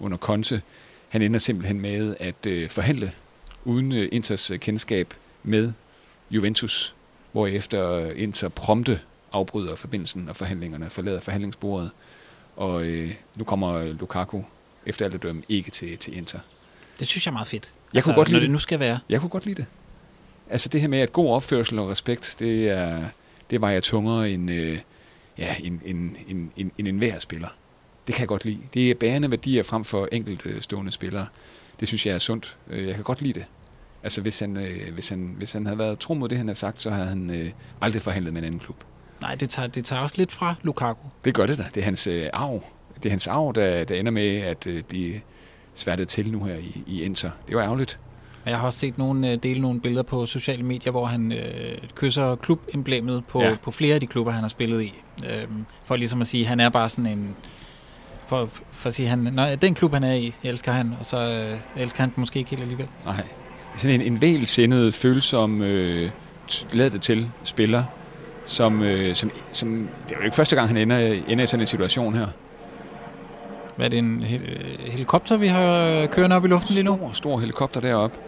[0.00, 0.62] under Conte.
[1.08, 3.12] Han ender simpelthen med at øh, forhandle
[3.64, 5.72] uden øh, Inters øh, kendskab med
[6.30, 6.94] Juventus
[7.34, 9.00] efter øh, Inter prompte
[9.32, 11.90] afbryder forbindelsen og forhandlingerne, forlader forhandlingsbordet,
[12.56, 14.42] og øh, nu kommer Lukaku
[14.86, 16.38] efter alt dømme ikke til, til Inter.
[16.98, 17.72] Det synes jeg er meget fedt.
[17.92, 18.98] Jeg altså, kunne godt lide det nu skal være.
[19.08, 19.66] Jeg kunne godt lide det.
[20.50, 23.04] Altså det her med, at god opførsel og respekt, det, er,
[23.50, 24.78] det var jeg tungere end, øh,
[25.38, 27.48] ja, en, en, en, en, en enhver spiller.
[28.06, 28.58] Det kan jeg godt lide.
[28.74, 31.26] Det er bærende værdier frem for enkelte stående spillere.
[31.80, 32.56] Det synes jeg er sundt.
[32.70, 33.44] Øh, jeg kan godt lide det.
[34.02, 36.54] Altså hvis han, øh, hvis han, hvis han havde været tro mod det, han har
[36.54, 37.50] sagt, så havde han øh,
[37.80, 38.84] aldrig forhandlet med en anden klub.
[39.20, 41.08] Nej, det tager, det tager også lidt fra Lukaku.
[41.24, 41.64] Det gør det da.
[41.74, 42.64] Det er hans øh, arv.
[42.96, 45.20] Det er hans arv, der, der ender med at øh, blive
[45.74, 47.30] sværtet til nu her i, i Inter.
[47.48, 47.98] Det var ærgerligt.
[48.46, 51.78] Jeg har også set nogen øh, dele nogle billeder på sociale medier, hvor han øh,
[51.94, 53.56] kysser klubemblemet på, ja.
[53.62, 54.94] på flere af de klubber, han har spillet i.
[55.26, 55.44] Øh,
[55.84, 57.36] for ligesom at sige, han er bare sådan en...
[58.26, 61.30] For, for at sige, han, nej, den klub, han er i, elsker han, og så
[61.30, 62.86] øh, elsker han den måske ikke helt alligevel.
[63.04, 63.24] Nej,
[63.76, 66.10] sådan en, en vælsindet, følsom, øh,
[66.72, 67.84] ladet til spiller,
[68.44, 71.60] som, øh, som, som, det er jo ikke første gang, han ender, ender i sådan
[71.60, 72.26] en situation her.
[73.76, 74.22] Hvad er det, en
[74.86, 76.94] helikopter, vi har kørende op i luften lige nu?
[76.96, 78.18] Stor, stor helikopter deroppe.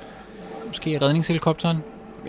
[0.67, 1.79] Måske redningshelikopteren?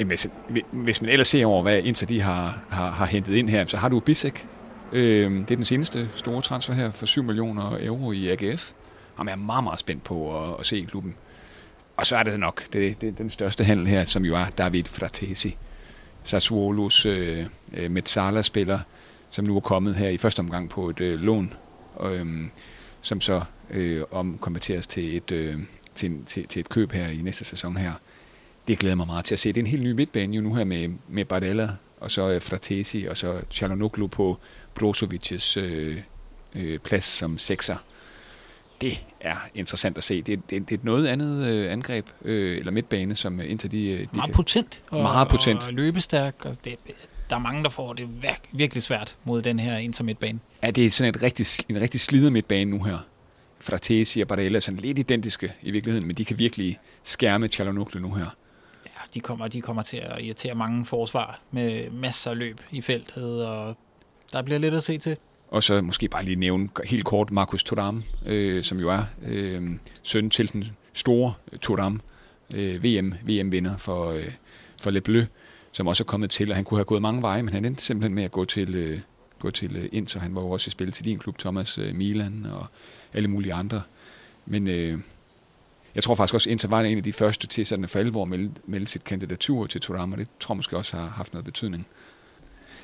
[0.05, 0.27] Hvis,
[0.71, 3.77] hvis man ellers ser over, hvad Inter de har, har, har hentet ind her, så
[3.77, 4.47] har du Bisek.
[4.91, 8.71] Øh, det er den seneste store transfer her for 7 millioner euro i AGF.
[9.15, 11.15] Ham er meget, meget spændt på at, at se i klubben.
[11.97, 14.83] Og så er det nok det, det, den største handel her, som jo er David
[14.83, 15.57] Fratesi.
[16.23, 18.79] Sassuolos øh, øh, Metzala-spiller,
[19.29, 21.53] som nu er kommet her i første omgang på et øh, lån,
[21.95, 22.25] og, øh,
[23.05, 23.41] som så
[23.71, 25.59] øh, omkonverteres til et, øh,
[25.95, 27.93] til, til, til et køb her i næste sæson her.
[28.67, 29.49] Det glæder mig meget til at se.
[29.49, 32.41] Det er en helt ny midtbane jo nu her med, med Bardella, og så øh,
[32.41, 34.37] Fratesi, og så Chalanoglu på
[34.75, 35.97] Brozovics øh,
[36.55, 37.75] øh, plads som sekser
[38.81, 40.21] det er interessant at se.
[40.21, 43.71] Det, det, det er et noget andet øh, angreb, øh, eller midtbane, som øh, indtil
[43.71, 43.87] de...
[43.87, 44.83] Øh, de meget kan, potent.
[44.89, 45.67] Og, meget potent.
[45.67, 46.35] Og løbestærk.
[46.45, 46.75] Og det,
[47.29, 50.39] der er mange, der får det virk, virkelig svært mod den her inter midtbane.
[50.63, 52.97] Ja, det er sådan et rigtig, en rigtig slidet midtbane nu her.
[53.59, 57.99] Fratesi og Barella er sådan lidt identiske i virkeligheden, men de kan virkelig skærme Chalanoglu
[57.99, 58.35] nu her.
[58.85, 62.81] Ja, de kommer, de kommer til at irritere mange forsvar med masser af løb i
[62.81, 63.77] feltet, og
[64.33, 65.17] der bliver lidt at se til.
[65.47, 69.69] Og så måske bare lige nævne helt kort Markus Thuram, øh, som jo er øh,
[70.03, 72.01] søn til den store Thuram,
[72.55, 74.31] øh, VM, VM-vinder for, øh,
[74.81, 75.23] for Le Bleu,
[75.75, 77.83] som også er kommet til, og han kunne have gået mange veje, men han endte
[77.83, 78.99] simpelthen med at gå til, øh,
[79.39, 80.19] gå til øh, Inter.
[80.19, 82.65] Han var jo også i spil til din klub, Thomas øh, Milan, og
[83.13, 83.81] alle mulige andre.
[84.45, 84.99] Men øh,
[85.95, 88.51] jeg tror faktisk også, Inter var en af de første til sådan for alvor melde,
[88.65, 91.87] melde sit kandidatur til Turam, og det tror jeg måske også har haft noget betydning.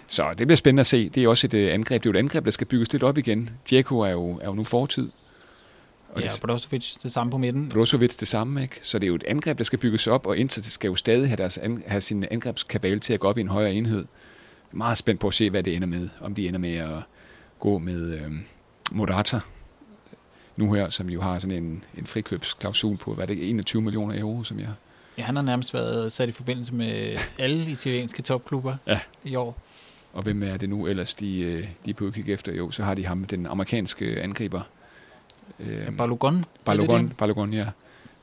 [0.07, 1.09] Så det bliver spændende at se.
[1.09, 2.03] Det er også et øh, angreb.
[2.03, 3.49] Det er jo et angreb, der skal bygges lidt op igen.
[3.69, 5.09] Djeko er jo, er jo nu fortid.
[6.15, 7.69] Og ja, det, Brozovic det samme på midten.
[7.69, 8.79] Brozovic det samme, ikke?
[8.81, 11.27] Så det er jo et angreb, der skal bygges op, og Inter skal jo stadig
[11.27, 13.97] have, deres an, have sin angrebskabale til at gå op i en højere enhed.
[13.97, 16.09] Jeg er meget spændt på at se, hvad det ender med.
[16.21, 16.99] Om de ender med at
[17.59, 18.31] gå med øh,
[18.91, 19.39] Morata
[20.55, 24.19] nu her, som jo har sådan en, en frikøbsklausul på, hvad det er, 21 millioner
[24.19, 24.67] euro, som jeg
[25.17, 28.99] Ja, han har nærmest været sat i forbindelse med alle italienske topklubber ja.
[29.23, 29.57] i år.
[30.13, 32.53] Og hvem er det nu ellers, de, øh, de er på udkig efter?
[32.53, 34.61] Jo, så har de ham, den amerikanske angriber.
[35.61, 36.43] Øh, Balogun?
[36.65, 37.65] Balogun, det Balogun, ja.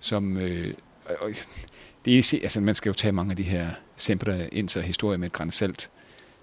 [0.01, 0.74] Som, øh,
[2.05, 5.18] det er, altså, man skal jo tage mange af de her sempre ind så historie
[5.18, 5.90] med et græns salt.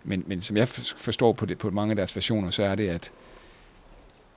[0.04, 2.90] Men, men som jeg forstår på, det, på mange af deres versioner, så er det,
[2.90, 3.12] at,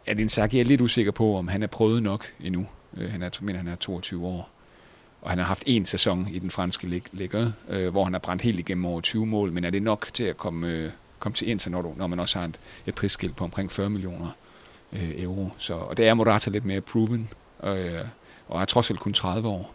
[0.07, 2.67] at Inzaghi er lidt usikker på, om han er prøvet nok endnu.
[2.97, 4.51] Øh, han er, mener, han er 22 år.
[5.23, 8.43] Og han har haft en sæson i den franske liga, øh, hvor han har brændt
[8.43, 9.53] helt igennem over 20 mål.
[9.53, 12.21] Men er det nok til at komme, øh, komme til Inter, når, du, når man
[12.21, 14.31] også har et, et prisskilt på omkring 40 millioner
[14.93, 15.51] øh, euro?
[15.59, 17.29] Så, og det er Morata lidt mere proven,
[17.65, 18.05] øh,
[18.49, 19.75] og er trods alt kun 30 år.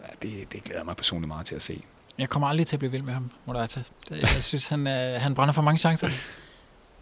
[0.00, 1.82] Ja, det, det glæder mig personligt meget til at se.
[2.18, 3.82] Jeg kommer aldrig til at blive vild med ham, Morata.
[4.10, 6.08] Jeg synes, han, øh, han brænder for mange chancer.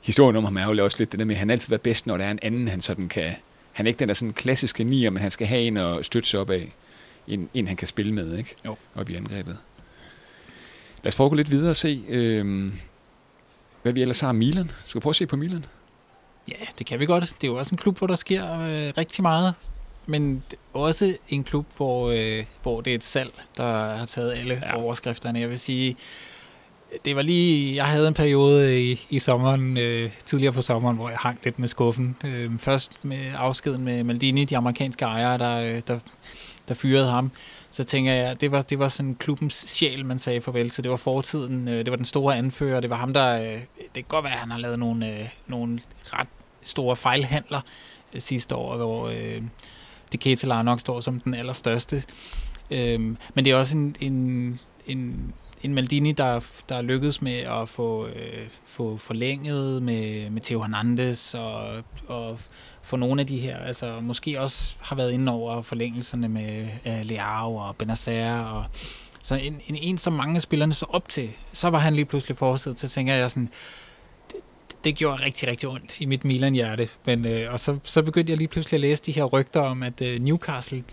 [0.00, 2.06] Historien om ham er jo også lidt det der med, at han altid være bedst,
[2.06, 3.32] når der er en anden, han sådan kan...
[3.72, 6.28] Han er ikke den der sådan klassiske nier, men han skal have en at støtte
[6.28, 6.72] sig op af
[7.28, 8.54] en, en han kan spille med, ikke?
[8.64, 8.76] Jo.
[8.94, 9.58] Op i angrebet.
[11.02, 12.72] Lad os prøve at gå lidt videre og se, øh,
[13.82, 14.70] hvad vi ellers har Milan.
[14.86, 15.64] Skal vi prøve at se på Milan?
[16.48, 17.24] Ja, det kan vi godt.
[17.24, 19.54] Det er jo også en klub, hvor der sker øh, rigtig meget.
[20.06, 24.54] Men også en klub, hvor, øh, hvor det er et salg, der har taget alle
[24.54, 24.82] ja.
[24.82, 25.40] overskrifterne.
[25.40, 25.96] Jeg vil sige,
[27.04, 31.08] det var lige, jeg havde en periode i, i sommeren, øh, tidligere på sommeren, hvor
[31.08, 32.16] jeg hang lidt med skuffen.
[32.24, 35.98] Øh, først med afskeden med Maldini, de amerikanske ejere, der, øh, der
[36.68, 37.30] der fyrede ham.
[37.72, 40.84] Så tænker jeg, det var, det var sådan klubbens sjæl, man sagde farvel til.
[40.84, 43.42] Det var fortiden, øh, det var den store anfører, det var ham, der...
[43.42, 46.28] Øh, det kan godt være, at han har lavet nogle, øh, nogle ret
[46.62, 47.60] store fejlhandler
[48.12, 49.42] øh, sidste år, hvor øh,
[50.12, 52.02] det Ketelar nok står som den allerstørste.
[52.70, 53.00] Øh,
[53.34, 55.32] men det er også en, en, en,
[55.62, 61.34] en Maldini, der, der lykkedes med at få, øh, få forlænget med, med Theo Hernandez
[61.34, 62.38] og, og
[62.82, 67.00] for nogle af de her, altså måske også har været inde over forlængelserne med uh,
[67.02, 68.64] Leao og Benacer og
[69.22, 72.04] så en, en, en, som mange af spillerne så op til, så var han lige
[72.04, 73.50] pludselig forsædet til, tænker jeg sådan,
[74.30, 74.36] det,
[74.84, 76.88] det gjorde rigtig, rigtig ondt i mit Milan-hjerte.
[77.06, 79.82] Men, øh, og så, så begyndte jeg lige pludselig at læse de her rygter om,
[79.82, 80.84] at øh, Newcastle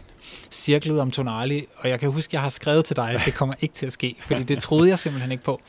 [0.52, 3.34] cirklede om Tonali, og jeg kan huske, at jeg har skrevet til dig, at det
[3.34, 5.62] kommer ikke til at ske, fordi det troede jeg simpelthen ikke på.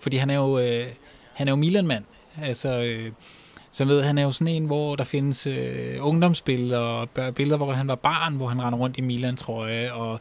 [0.00, 0.86] Fordi han er jo, øh,
[1.32, 2.04] han er jo Milan-mand.
[2.42, 3.12] Altså, øh,
[3.76, 7.72] så ved han er jo sådan en, hvor der findes øh, ungdomsbilleder og billeder, hvor
[7.72, 10.20] han var barn, hvor han rendte rundt i Milan-trøje, og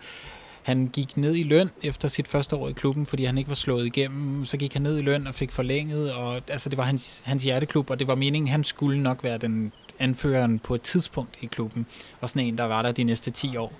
[0.64, 3.56] han gik ned i løn efter sit første år i klubben, fordi han ikke var
[3.56, 4.46] slået igennem.
[4.46, 7.44] Så gik han ned i løn og fik forlænget, og altså, det var hans, hans
[7.44, 11.46] hjerteklub, og det var meningen, han skulle nok være den anføreren på et tidspunkt i
[11.46, 11.86] klubben,
[12.22, 13.74] og sådan en, der var der de næste 10 år.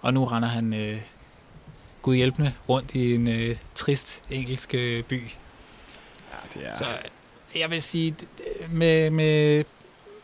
[0.00, 0.98] Og nu render han øh,
[2.02, 5.22] gud hjælpende rundt i en øh, trist engelsk øh, by.
[5.22, 6.76] Ja, det er...
[6.76, 6.84] Så
[7.54, 8.14] jeg vil sige,
[8.70, 9.64] med, med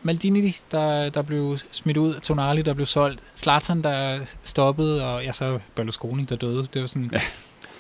[0.03, 5.33] Maldini, der, der blev smidt ud, Tonali, der blev solgt, Zlatan, der stoppede, og ja,
[5.33, 6.69] så Berlusconi, der døde.
[6.75, 7.21] Det var sådan, ja.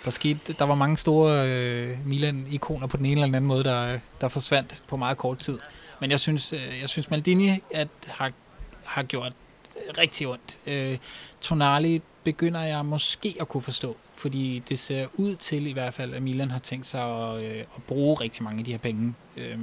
[0.05, 3.99] der, skete, der var mange store øh, Milan-ikoner på den ene eller anden måde, der,
[4.21, 5.59] der forsvandt på meget kort tid.
[6.01, 8.33] Men jeg synes, øh, jeg synes Maldini at, har,
[8.85, 9.33] har gjort
[9.99, 10.59] rigtig ondt.
[10.67, 10.99] Øh,
[11.41, 16.15] Tonali begynder jeg måske at kunne forstå, fordi det ser ud til i hvert fald,
[16.15, 19.15] at Milan har tænkt sig at, øh, at bruge rigtig mange af de her penge.
[19.37, 19.59] Øh,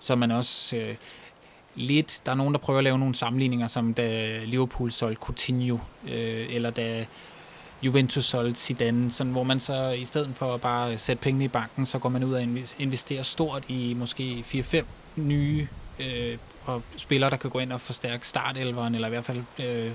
[0.00, 0.94] så man også øh,
[1.74, 5.78] lidt, der er nogen, der prøver at lave nogle sammenligninger, som da Liverpool solgte Coutinho,
[6.08, 7.06] øh, eller da
[7.82, 11.48] Juventus solgte Zidane, sådan, hvor man så i stedet for at bare sætte pengene i
[11.48, 12.42] banken, så går man ud og
[12.78, 14.84] investerer stort i måske 4-5
[15.16, 15.68] nye
[16.00, 19.92] øh, og spillere, der kan gå ind og forstærke startelveren, eller i hvert fald øh,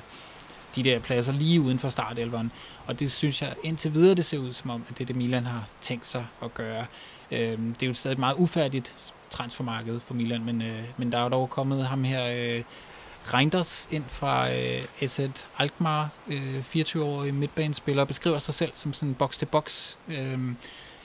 [0.75, 2.51] de der pladser lige uden for startelveren.
[2.87, 5.15] Og det synes jeg indtil videre, det ser ud som om, at det er det,
[5.15, 6.85] Milan har tænkt sig at gøre.
[7.31, 8.95] Øh, det er jo stadig et meget ufærdigt
[9.29, 12.63] transfermarked for Milan, men, øh, men der er jo dog kommet ham her, øh,
[13.33, 19.95] Reinders ind fra øh, Esed Alkmaar, øh, 24-årig midtbanespiller, beskriver sig selv som sådan box-to-box.
[20.07, 20.39] Øh,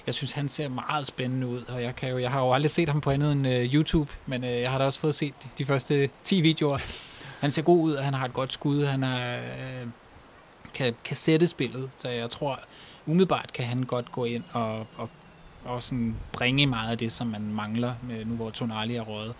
[0.06, 2.70] jeg synes, han ser meget spændende ud, og jeg, kan jo, jeg har jo aldrig
[2.70, 5.34] set ham på andet end øh, YouTube, men øh, jeg har da også fået set
[5.58, 6.78] de første 10 videoer.
[7.44, 9.88] Han ser god ud, og han har et godt skud, han er, øh,
[10.74, 12.60] kan, kan sætte spillet, så jeg tror,
[13.06, 15.10] umiddelbart kan han godt gå ind og, og,
[15.64, 19.34] og sådan bringe meget af det, som man mangler, med, nu hvor Tonali er røget.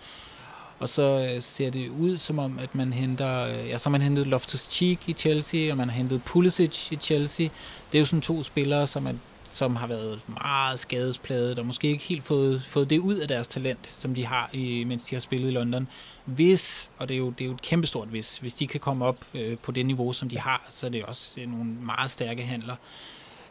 [0.79, 4.01] Og så øh, ser det ud som om, at man henter, øh, ja, så man
[4.01, 7.47] hentet Loftus-Cheek i Chelsea, og man har hentet Pulisic i Chelsea.
[7.91, 9.13] Det er jo sådan to spillere, som, er,
[9.55, 13.47] som har været meget skadespladet, og måske ikke helt fået, fået det ud af deres
[13.47, 15.87] talent, som de har, i, mens de har spillet i London.
[16.25, 19.05] Hvis, og det er jo, det er jo et kæmpestort hvis, hvis de kan komme
[19.05, 22.11] op øh, på det niveau, som de har, så er det også øh, nogle meget
[22.11, 22.75] stærke handler.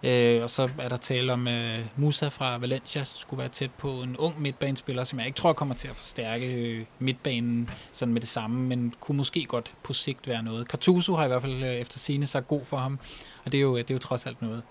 [0.03, 3.71] Øh, og så er der tale om øh, Musa fra Valencia, som skulle være tæt
[3.71, 8.13] på en ung midtbanespiller, som jeg ikke tror kommer til at forstærke øh, midtbanen sådan
[8.13, 10.67] med det samme, men kunne måske godt på sigt være noget.
[10.67, 12.99] Cartuso har i hvert fald øh, efter sine sagt god for ham,
[13.45, 14.63] og det er jo, det er jo trods alt noget.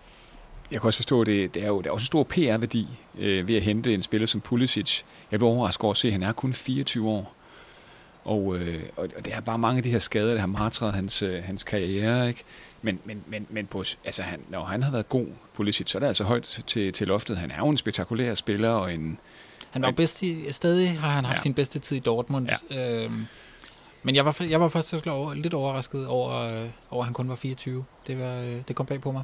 [0.72, 2.88] Jeg kan også forstå, at det, det er jo det er også en stor PR-værdi
[3.20, 5.02] øh, ved at hente en spiller som Pulisic.
[5.32, 7.34] Jeg blev overrasket over at se, at han er kun 24 år.
[8.26, 11.22] Og, øh, og det er bare mange af de her skader, der har martret hans,
[11.22, 12.28] øh, hans karriere.
[12.28, 12.44] Ikke?
[12.82, 16.00] Men, men, men, men på, altså han, når han har været god Pulisic, så er
[16.00, 17.38] det altså højt til, til loftet.
[17.38, 19.20] Han er jo en spektakulær spiller og en...
[19.72, 21.42] Han var bedst i, stadig har han haft ja.
[21.42, 22.50] sin bedste tid i Dortmund.
[22.72, 23.04] Ja.
[23.04, 23.26] Øhm,
[24.04, 27.30] men jeg var, jeg var faktisk over, lidt overrasket over, øh, over, at han kun
[27.30, 27.86] var 24.
[28.08, 29.24] Det, var, øh, det kom bag på mig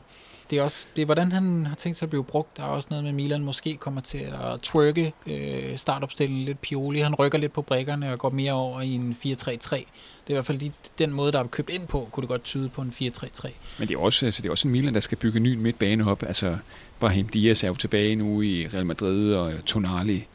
[0.50, 2.58] det er også det er, hvordan han har tænkt sig at blive brugt.
[2.58, 7.00] Der er også noget med, Milan måske kommer til at twerke øh, startopstillingen lidt Pioli.
[7.00, 9.26] Han rykker lidt på brækkerne og går mere over i en 4-3-3.
[9.28, 9.84] Det er
[10.28, 12.70] i hvert fald de, den måde, der er købt ind på, kunne det godt tyde
[12.70, 13.50] på en 4-3-3.
[13.80, 15.56] Men det er også, altså, det er også en Milan, der skal bygge en ny
[15.56, 16.24] midtbane op.
[16.24, 16.58] Altså,
[17.00, 20.28] Brahim Diaz er jo tilbage nu i Real Madrid og Tonali.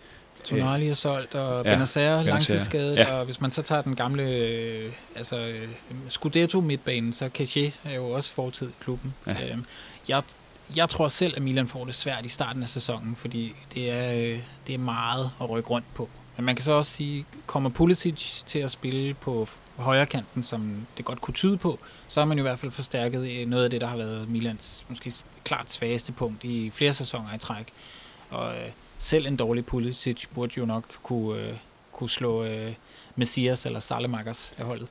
[0.45, 3.15] Tonali er solgt, og ja, Benacer langtidsskadet, ja.
[3.15, 5.69] og hvis man så tager den gamle øh, altså, øh,
[6.09, 9.15] Scudetto midtbanen, så Caché er jo også fortid i klubben.
[9.27, 9.51] Ja.
[9.51, 9.65] Øhm,
[10.09, 10.23] jeg,
[10.77, 14.39] jeg tror selv, at Milan får det svært i starten af sæsonen, fordi det er,
[14.67, 16.09] det er meget at rykke rundt på.
[16.37, 20.87] Men man kan så også sige, kommer Pulisic til at spille på højre kanten, som
[20.97, 21.79] det godt kunne tyde på,
[22.09, 25.13] så har man i hvert fald forstærket noget af det, der har været Milans måske
[25.45, 27.67] klart svageste punkt i flere sæsoner i træk.
[28.31, 28.69] Og øh,
[29.05, 31.55] selv en dårlig Pulisic burde jo nok kunne, øh,
[31.93, 32.73] kunne slå øh,
[33.17, 34.89] Messias eller Salemakers af holdet.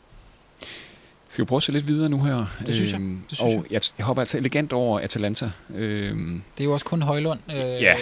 [1.29, 2.45] Skal vi prøve at se lidt videre nu her?
[2.65, 2.99] Det synes jeg.
[2.99, 3.81] Øhm, det synes og jeg.
[3.97, 5.51] jeg hopper altså elegant over Atalanta.
[5.75, 7.95] Øhm, det er jo også kun Højlund øh, ja,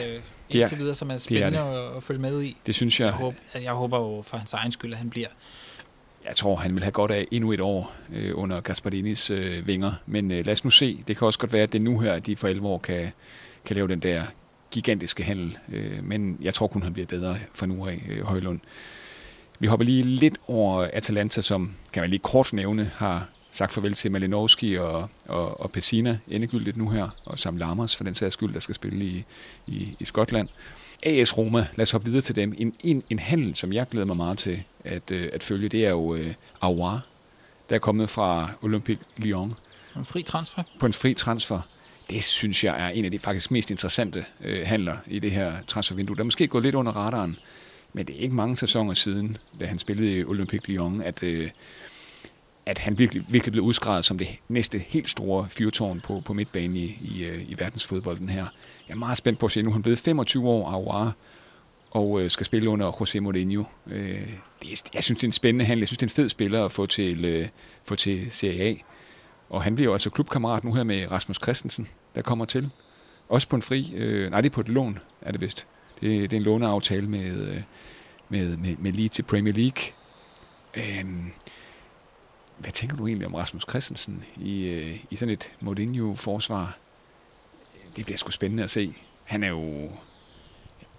[0.50, 1.98] indtil videre, som er spændende det er det.
[1.98, 2.58] at følge med i.
[2.66, 3.06] Det synes jeg.
[3.06, 5.28] Jeg håber, jeg håber jo for hans egen skyld, at han bliver.
[6.26, 9.94] Jeg tror, han vil have godt af endnu et år øh, under Gasparinis øh, vinger.
[10.06, 11.04] Men øh, lad os nu se.
[11.08, 12.78] Det kan også godt være, at det er nu her, at de for 11 år
[12.78, 13.12] kan,
[13.66, 14.24] kan lave den der
[14.72, 15.58] gigantiske handel.
[15.72, 18.60] Øh, men jeg tror kun, han bliver bedre for nu af, øh, Højlund.
[19.60, 23.94] Vi hopper lige lidt over Atalanta, som kan man lige kort nævne, har sagt farvel
[23.94, 28.34] til Malinowski og, og, og Pessina endegyldigt nu her, og Sam Lammers for den sags
[28.34, 29.26] skyld, der skal spille i,
[29.68, 30.48] i, i Skotland.
[31.04, 32.54] AS Roma, lad os hoppe videre til dem.
[32.58, 35.86] En, en, en handel, som jeg glæder mig meget til at, øh, at følge, det
[35.86, 37.06] er jo øh, Aouar,
[37.70, 39.54] der er kommet fra Olympique Lyon.
[39.96, 40.64] En fri transfer?
[40.80, 41.62] På en fri transfer.
[42.12, 45.54] Det synes jeg er en af de faktisk mest interessante øh, handler i det her
[45.68, 46.16] transfervindue.
[46.16, 47.38] Der er måske gået lidt under radaren,
[47.94, 51.50] men det er ikke mange sæsoner siden, da han spillede i Olympique Lyon, at, øh,
[52.66, 56.76] at han virkelig, virkelig blev udskrevet som det næste helt store fyrtårn på, på midtbanen
[56.76, 58.46] i, i, øh, i verdensfodbolden her.
[58.88, 61.14] Jeg er meget spændt på at se, nu han blevet 25 år, Aouar,
[61.92, 63.64] og øh, skal spille under José Mourinho.
[63.88, 64.20] Øh,
[64.62, 65.80] det, jeg synes, det er en spændende handel.
[65.80, 67.48] Jeg synes, det er en fed spiller at få til, øh,
[67.86, 68.76] få til Serie A.
[69.52, 72.72] Og han bliver jo altså klubkammerat nu her med Rasmus Christensen, der kommer til.
[73.30, 75.68] Også på en fri, øh, nej det er på et lån, er det vist.
[76.02, 77.62] Det, det er en låneaftale med, øh,
[78.30, 79.84] med, med, med lige til Premier League.
[80.78, 81.32] Øhm,
[82.58, 86.78] hvad tænker du egentlig om Rasmus Christensen i, øh, i sådan et Mourinho-forsvar?
[87.96, 88.96] Det bliver sgu spændende at se.
[89.24, 89.90] Han er jo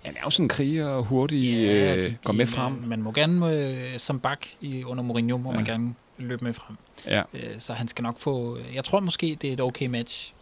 [0.03, 2.73] han er jo sådan en kriger, hurtig, ja, øh, går med frem.
[2.73, 5.57] Man, man må gerne, øh, som bak i, under Mourinho, må ja.
[5.57, 6.77] man gerne løbe med frem.
[7.07, 7.23] Ja.
[7.35, 8.59] Øh, så han skal nok få...
[8.75, 10.33] Jeg tror måske, det er et okay match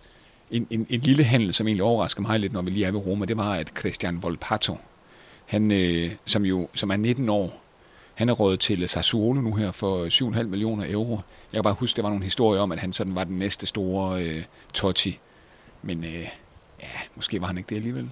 [0.50, 3.00] en, en, en lille handel, som egentlig overrasker mig lidt, når vi lige er ved
[3.00, 4.78] Roma, det var, at Christian Volpato,
[5.46, 7.62] han, øh, som jo som er 19 år,
[8.14, 11.20] han er rådet til Sassuolo nu her for 7,5 millioner euro.
[11.52, 13.66] Jeg kan bare huske, der var nogle historier om, at han sådan var den næste
[13.66, 14.42] store øh,
[14.74, 15.18] Totti.
[15.82, 16.28] Men øh,
[16.80, 18.10] ja, måske var han ikke det alligevel.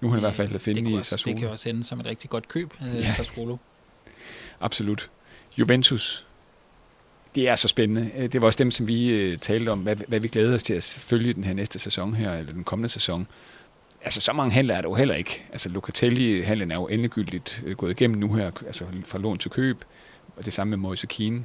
[0.00, 1.34] Nu er han i hvert fald at finde i Sassuolo.
[1.34, 3.12] Det kan også ende som et rigtig godt køb, øh, ja.
[3.12, 3.56] Sassuolo.
[4.60, 5.10] Absolut.
[5.58, 6.26] Juventus
[7.34, 8.10] det er så spændende.
[8.16, 10.62] Øh, det var også dem, som vi øh, talte om, hvad, hvad vi glæder os
[10.62, 13.26] til at følge den her næste sæson her, eller den kommende sæson.
[14.02, 15.44] Altså, så mange handler er der jo heller ikke.
[15.52, 19.84] Altså, Locatelli-handlen er jo endegyldigt gået igennem nu her, altså fra lån til køb,
[20.36, 21.44] og det samme med Moise Keane.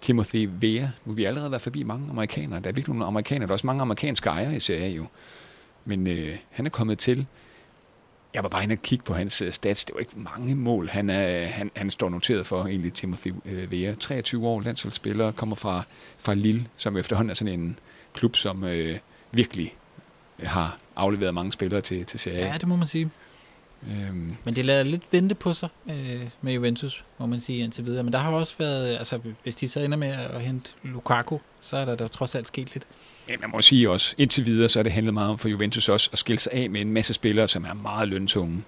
[0.00, 2.60] Timothy Vea, nu har vi allerede været forbi mange amerikanere.
[2.60, 5.06] Der er virkelig nogle amerikanere, der er også mange amerikanske ejere i Serie jo.
[5.84, 7.26] Men øh, han er kommet til
[8.34, 9.84] jeg var bare inde og kigge på hans uh, stats.
[9.84, 13.72] Det var ikke mange mål, han, er, han, han står noteret for, egentlig Timothy uh,
[13.72, 13.94] Vea.
[13.94, 15.82] 23 år, landsholdsspiller, kommer fra,
[16.18, 17.78] fra Lille, som efterhånden er sådan en
[18.14, 18.70] klub, som uh,
[19.32, 19.74] virkelig
[20.42, 23.10] har afleveret mange spillere til, til Serie Ja, det må man sige.
[23.90, 27.84] Øhm, Men det lader lidt vente på sig øh, med Juventus, må man sige indtil
[27.84, 28.02] videre.
[28.02, 31.76] Men der har også været, altså hvis de så ender med at hente Lukaku, så
[31.76, 32.86] er der, der trods alt sket lidt.
[33.28, 35.88] Ja, man må sige også, indtil videre, så er det handlet meget om for Juventus
[35.88, 38.62] også at skille sig af med en masse spillere, som er meget løntunge.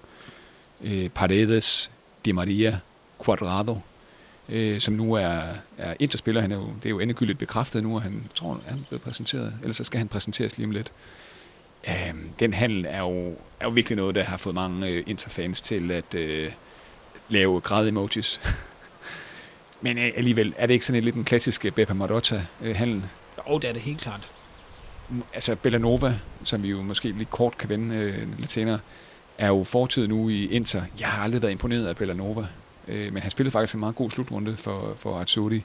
[0.81, 1.91] Øh, Paredes,
[2.25, 2.79] Di Maria,
[3.25, 3.77] Quadrado,
[4.49, 5.41] øh, som nu er,
[5.77, 6.41] er interspiller.
[6.41, 9.01] Han er jo, det er jo endegyldigt bekræftet nu, og han tror, han er blevet
[9.01, 9.53] præsenteret.
[9.61, 10.91] Ellers så skal han præsenteres lige om lidt.
[11.87, 15.61] Øh, den handel er jo, er jo virkelig noget, der har fået mange øh, interfans
[15.61, 16.51] til at øh,
[17.29, 18.41] lave græd-emojis.
[19.81, 23.03] Men øh, alligevel, er det ikke sådan en lidt en klassisk øh, Beppa Marotta-handel?
[23.49, 24.31] Jo, det er det helt klart
[25.33, 28.79] altså Bellanova, som vi jo måske lidt kort kan vende øh, lidt senere,
[29.37, 30.83] er jo fortid nu i Inter.
[30.99, 32.47] Jeg har aldrig været imponeret af Bellanova,
[32.87, 35.63] øh, men han spillede faktisk en meget god slutrunde for, for Azzurri.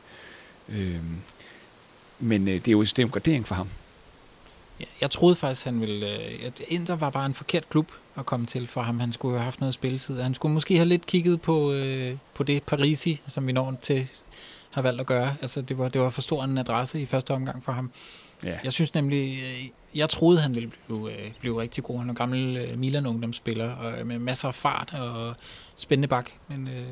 [0.68, 1.00] Øh,
[2.18, 3.68] men øh, det er jo det er en gradering for ham.
[4.80, 6.06] Jeg, jeg troede faktisk, han ville...
[6.06, 9.00] Øh, Inter var bare en forkert klub at komme til for ham.
[9.00, 10.20] Han skulle jo have haft noget spilletid.
[10.20, 14.08] Han skulle måske have lidt kigget på, øh, på det Parisi, som vi når til
[14.70, 15.36] har valgt at gøre.
[15.42, 17.90] Altså, det var, det var for stor en adresse i første omgang for ham.
[18.44, 18.58] Ja.
[18.64, 21.98] Jeg synes nemlig, øh, jeg troede, han ville blive, øh, blive rigtig god.
[21.98, 25.34] Han er en gammel øh, Milan-ungdomsspiller, og med masser af fart og
[25.76, 26.30] spændende bak.
[26.48, 26.84] Men øh,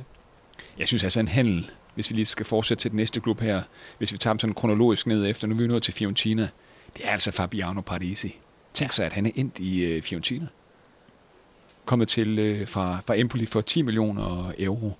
[0.78, 3.62] Jeg synes altså en handel, hvis vi lige skal fortsætte til den næste klub her,
[3.98, 6.48] hvis vi tager dem sådan kronologisk ned efter, nu er vi nået til Fiorentina,
[6.96, 8.36] det er altså Fabiano Parisi.
[8.74, 10.46] Tænk sig, at han er endt i øh, Fiorentina.
[11.84, 14.92] Kommet til øh, fra, fra Empoli for 10 millioner euro.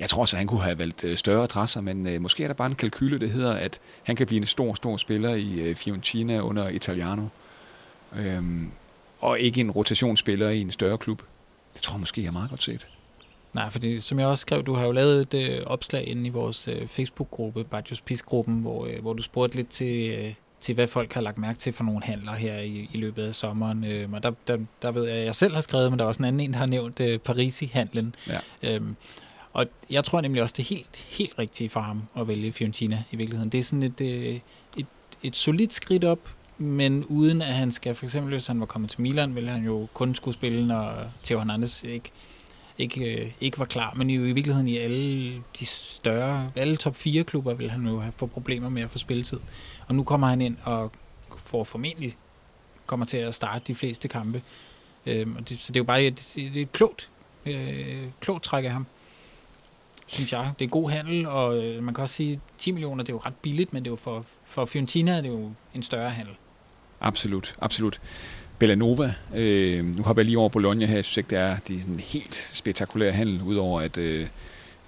[0.00, 2.54] Jeg tror så, han kunne have valgt øh, større adresser, men øh, måske er der
[2.54, 5.76] bare en kalkyle, der hedder, at han kan blive en stor, stor spiller i øh,
[5.76, 7.22] Fiorentina under Italiano.
[8.16, 8.70] Øhm,
[9.20, 11.22] og ikke en rotationsspiller i en større klub.
[11.74, 12.86] Det tror jeg måske er meget godt set.
[13.52, 16.28] nej, fordi som jeg også skrev, du har jo lavet et øh, opslag inde i
[16.28, 20.86] vores øh, Facebook-gruppe, Bajos Pisk-gruppen, hvor, øh, hvor du spurgte lidt til, øh, til, hvad
[20.86, 23.84] folk har lagt mærke til for nogle handler her i, i løbet af sommeren.
[23.84, 26.08] Øh, og der, der, der ved jeg, at jeg selv har skrevet, men der er
[26.08, 28.14] også en anden en, der har nævnt øh, Parisi-handlen.
[28.28, 28.38] Ja.
[28.62, 28.96] Øhm,
[29.52, 33.04] og jeg tror nemlig også, det er helt, helt rigtigt for ham at vælge Fiorentina
[33.10, 33.50] i virkeligheden.
[33.50, 34.40] Det er sådan et, øh,
[34.76, 34.86] et,
[35.22, 38.90] et solidt skridt op, men uden at han skal, for eksempel hvis han var kommet
[38.90, 42.10] til Milan, ville han jo kun skulle spille, når Theo Hernandez ikke,
[42.78, 43.94] ikke, øh, ikke var klar.
[43.96, 48.00] Men i, i virkeligheden i alle de større, alle top 4 klubber vil han jo
[48.00, 49.40] have få problemer med at få spilletid.
[49.86, 50.92] Og nu kommer han ind og
[51.38, 52.16] får formentlig
[52.86, 54.42] kommer til at starte de fleste kampe.
[55.06, 57.08] Øhm, og det, så det er jo bare et, et, et klogt,
[57.46, 58.86] øh, klogt træk af ham
[60.10, 60.50] synes jeg.
[60.58, 63.20] Det er god handel, og øh, man kan også sige, 10 millioner, det er jo
[63.26, 66.34] ret billigt, men det er jo for, for Fiorentina er det jo en større handel.
[67.00, 68.00] Absolut, absolut.
[68.58, 71.76] Bellanova, øh, nu hopper jeg lige over Bologna her, jeg synes ikke, det er, det
[71.76, 74.26] er sådan en helt spektakulær handel, udover at øh,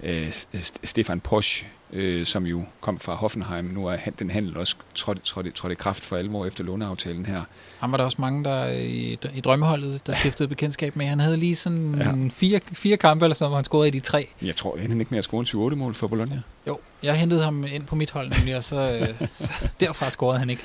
[0.03, 4.57] øh, St- Stefan Posch, øh, som jo kom fra Hoffenheim, nu er han- den handel
[4.57, 7.43] også trådt, trådt, trådt i kraft for alvor efter låneaftalen her.
[7.81, 11.07] Han var der også mange, der i, i drømmeholdet, der stiftede bekendtskab med.
[11.07, 12.12] Han havde lige sådan Ja.
[12.35, 14.29] fire, fire kampe, eller sådan, hvor han scorede i de tre.
[14.43, 16.41] Jeg tror, er ikke mere at score en 7-8 mål for Bologna.
[16.67, 18.77] Jo, jeg hentede ham ind på mit hold nemlig, og så,
[19.21, 20.62] øh, så derfra scorede han ikke.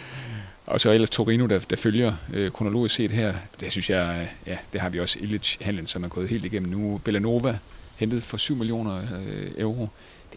[0.65, 3.33] Og så ellers Torino, der, der følger øh, kronologisk set her.
[3.59, 6.71] Det synes jeg, øh, ja, det har vi også Illich-handlen, som er gået helt igennem
[6.71, 7.01] nu.
[7.03, 7.57] Bellanova
[7.97, 9.87] hentet for 7 millioner øh, euro.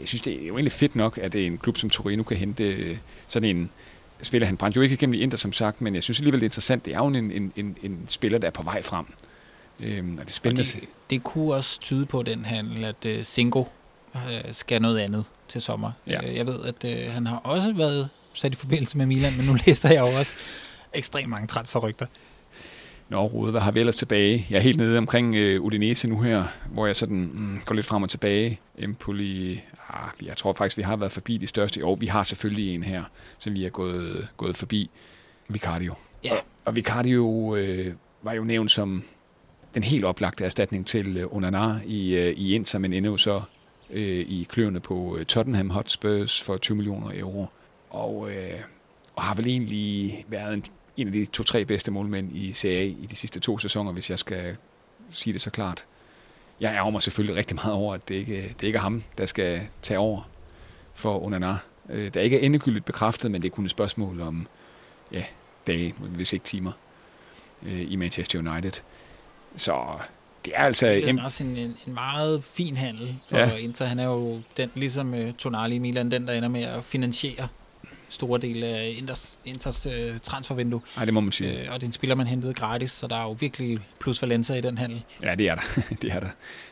[0.01, 2.23] Jeg synes, det er jo egentlig fedt nok, at det er en klub som Torino
[2.23, 2.97] kan hente øh,
[3.29, 3.71] sådan en
[4.23, 4.47] spiller.
[4.47, 6.49] Han brændte jo ikke igennem i Inter, som sagt, men jeg synes alligevel, det er
[6.49, 6.85] interessant.
[6.85, 9.07] Det er jo en, en, en, en spiller, der er på vej frem.
[9.81, 10.65] Øhm, og det er Og spændende.
[10.65, 10.81] se.
[10.81, 13.65] det, det kunne også tyde på den handel, at øh, Singo
[14.15, 15.93] øh, skal noget andet til sommer.
[16.07, 16.27] Ja.
[16.29, 19.47] Øh, jeg ved, at øh, han har også været sat i forbindelse med Milan, men
[19.47, 20.35] nu læser jeg jo også
[20.95, 22.07] ekstremt mange transferrygter.
[23.11, 24.47] Nå, Rode, hvad har vi ellers tilbage?
[24.51, 27.87] Jeg er helt nede omkring øh, Udinese nu her, hvor jeg sådan mm, går lidt
[27.87, 28.61] frem og tilbage.
[28.79, 31.81] Empoli, ah, jeg tror faktisk, vi har været forbi de største.
[31.81, 33.05] Jo, vi har selvfølgelig en her,
[33.39, 34.91] som vi er gået, gået forbi.
[35.49, 35.95] Vicario.
[36.25, 36.33] Ja.
[36.33, 39.03] Og, og Vicario øh, var jo nævnt som
[39.75, 43.43] den helt oplagte erstatning til øh, Onana i, øh, i Inter, men jo så
[43.91, 47.47] øh, i kløerne på øh, Tottenham Hotspurs for 20 millioner euro.
[47.91, 48.61] Og, øh,
[49.17, 50.65] og har vel egentlig været en
[51.01, 54.11] en af de to-tre bedste målmænd i Serie A i de sidste to sæsoner, hvis
[54.11, 54.57] jeg skal
[55.11, 55.85] sige det så klart.
[56.61, 59.27] Jeg ærger mig selvfølgelig rigtig meget over, at det ikke, det ikke er ham, der
[59.27, 60.29] skal tage over
[60.95, 61.57] for Onana.
[61.89, 64.47] Øh, Der ikke er endegyldigt bekræftet, men det er kun et spørgsmål om
[65.13, 65.25] ja,
[65.67, 66.73] dage, hvis ikke timer,
[67.63, 68.73] øh, i Manchester United.
[69.57, 69.83] Så
[70.45, 70.87] det er altså...
[70.87, 73.57] Det er en- også en, en, meget fin handel for Ja.
[73.57, 73.85] Inter.
[73.85, 77.49] Han er jo den, ligesom uh, Tonali i Milan, den der ender med at finansiere
[78.11, 79.93] store dele af Inters, Inters uh,
[80.23, 80.81] transfervindue.
[80.97, 81.51] Nej, det må man sige.
[81.51, 84.23] Uh, og det er en spiller, man hentede gratis, så der er jo virkelig plus
[84.23, 85.03] valenza i den handel.
[85.23, 85.63] Ja, det er der.
[86.03, 86.29] det er der.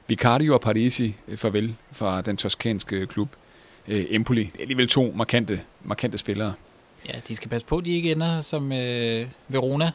[0.07, 3.29] Vicario og Parisi, øh, farvel fra den toskanske klub.
[3.89, 6.53] Øh, Empoli, det er alligevel to markante, markante spillere.
[7.09, 9.91] Ja, de skal passe på, at de ikke ender som uh, Verona.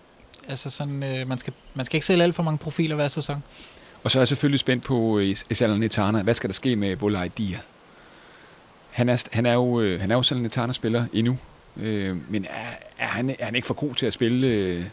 [0.47, 3.43] Altså sådan, uh, man, skal, man skal ikke sælge alt for mange profiler hver sæson.
[4.03, 6.23] Og så er jeg selvfølgelig spændt på øh, Salernitana.
[6.23, 7.59] Hvad skal der ske med Bolaj Dia?
[8.93, 11.37] Han er, han er jo, øh, han er jo Salernitana-spiller endnu.
[11.77, 14.85] Øh, men er, er, han, er han ikke for god til at spille øh,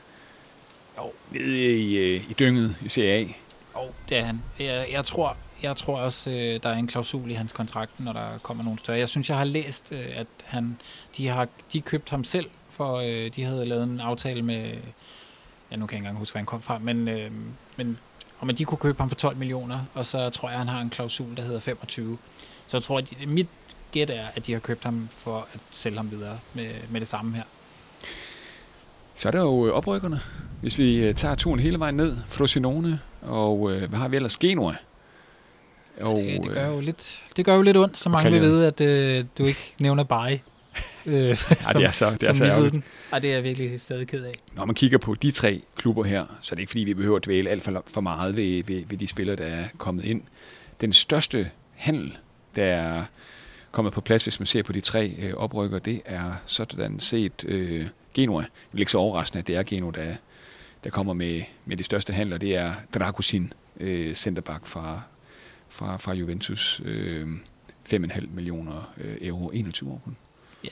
[0.98, 3.20] jo, nede i, øh, i dynget i CA?
[3.76, 4.42] Jo, det er han.
[4.58, 8.12] Jeg, jeg tror, jeg tror også, øh, der er en klausul i hans kontrakt, når
[8.12, 8.98] der kommer nogle større.
[8.98, 10.78] Jeg synes, jeg har læst, øh, at han,
[11.16, 14.76] de har de købt ham selv, for øh, de havde lavet en aftale med,
[15.70, 17.30] ja, nu kan jeg ikke engang huske, hvor han kom fra, men, øh,
[17.76, 17.98] men
[18.40, 20.80] om at de kunne købe ham for 12 millioner, og så tror jeg, han har
[20.80, 22.18] en klausul, der hedder 25.
[22.66, 23.48] Så jeg tror, at de, mit
[23.92, 27.08] gæt er, at de har købt ham for at sælge ham videre med, med det
[27.08, 27.42] samme her.
[29.14, 30.20] Så er der jo oprykkerne.
[30.60, 34.36] Hvis vi tager turen hele vejen ned, Frosinone, og øh, hvad har vi ellers?
[34.36, 34.74] Genua.
[36.00, 38.40] Og, ja, det, det, gør jo lidt, det gør jo lidt ondt, så mange vil
[38.40, 40.40] vide, at øh, du ikke nævner Bari.
[41.06, 42.84] Øh, som, ja, det er så, det er så den.
[43.12, 44.34] Ja, det er jeg virkelig stadig ked af.
[44.54, 47.16] Når man kigger på de tre klubber her, så er det ikke fordi, vi behøver
[47.16, 50.22] at dvæle alt for, for meget ved, ved, ved de spillere, der er kommet ind.
[50.80, 52.16] Den største handel,
[52.56, 53.04] der er
[53.72, 57.44] kommet på plads, hvis man ser på de tre øh, oprykker, det er sådan set
[57.44, 58.40] øh, Genua.
[58.42, 60.14] Det er ikke så overraskende, at det er Genua, der,
[60.84, 62.38] der kommer med, med de største handler.
[62.38, 65.02] Det er Dragusin, øh, centerback fra,
[65.68, 66.80] fra, fra Juventus.
[66.84, 67.28] Øh,
[67.94, 70.16] 5,5 millioner øh, euro, 21 år kun.
[70.64, 70.68] Ja,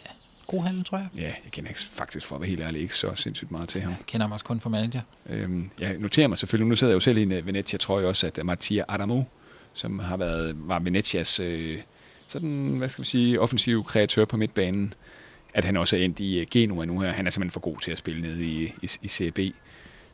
[0.47, 1.09] god handel, tror jeg.
[1.17, 3.81] Ja, jeg kender ikke, faktisk for at være helt ærlig ikke så sindssygt meget til
[3.81, 3.91] ham.
[3.91, 5.01] Jeg kender ham også kun for manager.
[5.27, 8.09] Øhm, jeg noterer mig selvfølgelig, nu sidder jeg jo selv i en Venezia, tror jeg
[8.09, 9.23] også, at Mattia Adamo,
[9.73, 11.79] som har været, var Venezias øh,
[12.29, 14.95] sådan, hvad skal vi sige, offensiv kreatør på midtbanen,
[15.55, 17.13] at han også er endt i øh, Genua nu her.
[17.13, 19.39] Han er simpelthen for god til at spille nede i, i, i CB.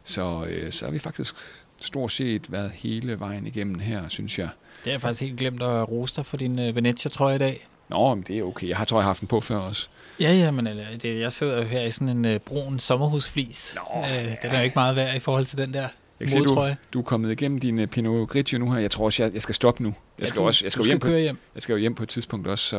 [0.05, 1.35] Så, øh, så har vi faktisk
[1.81, 4.49] stort set været hele vejen igennem her, synes jeg.
[4.85, 7.67] Det er faktisk helt glemt at rose dig for din øh, Venezia-trøje i dag.
[7.89, 8.69] Nå, men det er okay.
[8.69, 9.89] Jeg har, tror, jeg har haft den på før også.
[10.21, 10.67] Ja, ja, men
[11.03, 13.77] det, jeg sidder jo her i sådan en uh, brun sommerhusflis.
[13.77, 15.89] Nå, øh, den er jo ikke meget værd i forhold til den der
[16.21, 18.81] jeg kan se, du, du er kommet igennem din uh, Pinot Grigio nu her.
[18.81, 19.95] Jeg tror også, jeg, jeg skal stoppe nu.
[20.19, 21.39] Jeg skal, ja, du, også, jeg skal, skal hjem, på, hjem.
[21.55, 22.65] Jeg skal jo hjem på et tidspunkt også.
[22.65, 22.77] Så.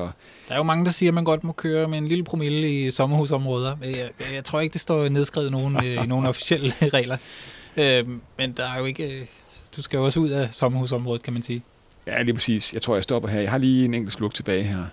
[0.48, 2.72] Der er jo mange, der siger, at man godt må køre med en lille promille
[2.72, 3.78] i sommerhusområder.
[3.82, 7.18] Jeg, jeg, jeg tror ikke, det står nedskrevet nogen, øh, i nogle officielle regler.
[7.78, 8.08] Øh,
[8.38, 9.28] men der er jo ikke...
[9.78, 11.64] Du skal jo også ud af sommerhusområdet, kan man sige.
[12.08, 12.74] Ja, lige præcis.
[12.74, 13.42] Jeg tror, jeg stopper her.
[13.42, 14.86] Jeg har lige en enkelt sluk tilbage her.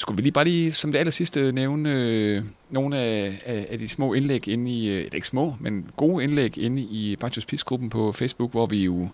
[0.00, 3.78] Skulle vi lige bare lige som det aller sidste nævne øh, nogle af, af, af
[3.78, 7.46] de små indlæg inde i, øh, eller ikke små, men gode indlæg inde i Bajos
[7.46, 9.08] Pis-gruppen på Facebook, hvor vi jo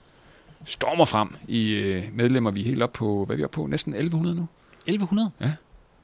[0.64, 2.50] stormer frem i øh, medlemmer.
[2.50, 3.66] Vi er helt op på, hvad er vi er på?
[3.66, 4.46] Næsten 1100 nu.
[4.80, 5.30] 1100?
[5.40, 5.52] Ja.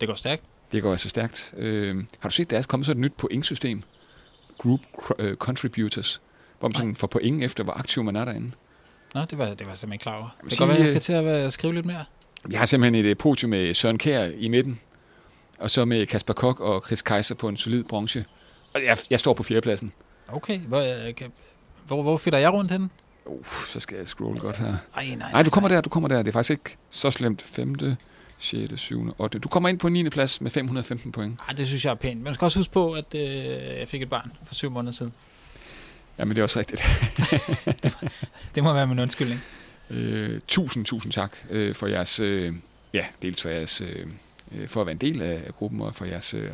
[0.00, 0.42] Det går stærkt.
[0.72, 1.54] Det går altså stærkt.
[1.56, 3.82] Øh, har du set, der er kommet så et nyt pointsystem?
[4.58, 4.80] Group
[5.18, 6.22] uh, Contributors,
[6.58, 8.50] hvor man sådan får point efter, hvor aktiv man er derinde.
[9.14, 10.36] Nå, det var, det var simpelthen klar over.
[10.44, 12.04] Det kan godt være, jeg skal til at skrive lidt mere.
[12.44, 14.80] Vi har simpelthen et øh, podium med Søren Kær i midten,
[15.58, 18.24] og så med Kasper Kok og Chris Kaiser på en solid bronze.
[18.74, 19.92] Og jeg, jeg står på fjerdepladsen.
[20.28, 21.28] Okay, hvor, øh,
[21.86, 22.88] hvor, hvor finder jeg rundt henne?
[23.24, 24.66] Uh, så skal jeg scrolle godt her.
[24.66, 26.16] Ej, nej, nej, nej, du kommer der, du kommer der.
[26.16, 27.42] Det er faktisk ikke så slemt.
[27.42, 27.74] 5.,
[28.38, 29.38] 6., 7., 8.
[29.38, 30.08] Du kommer ind på 9.
[30.08, 31.40] plads med 515 point.
[31.48, 32.16] Ej, det synes jeg er pænt.
[32.16, 33.22] Men man skal også huske på, at øh,
[33.80, 35.12] jeg fik et barn for syv måneder siden.
[36.18, 36.82] Ja, men det er også rigtigt.
[37.82, 38.14] det,
[38.54, 39.40] det må være min undskyldning.
[39.92, 42.54] Øh, tusind, tusind tak øh, for jeres, øh,
[42.94, 44.06] ja, dels for jeres, øh,
[44.52, 46.50] øh, for at være en del af, af gruppen og for jeres, øh,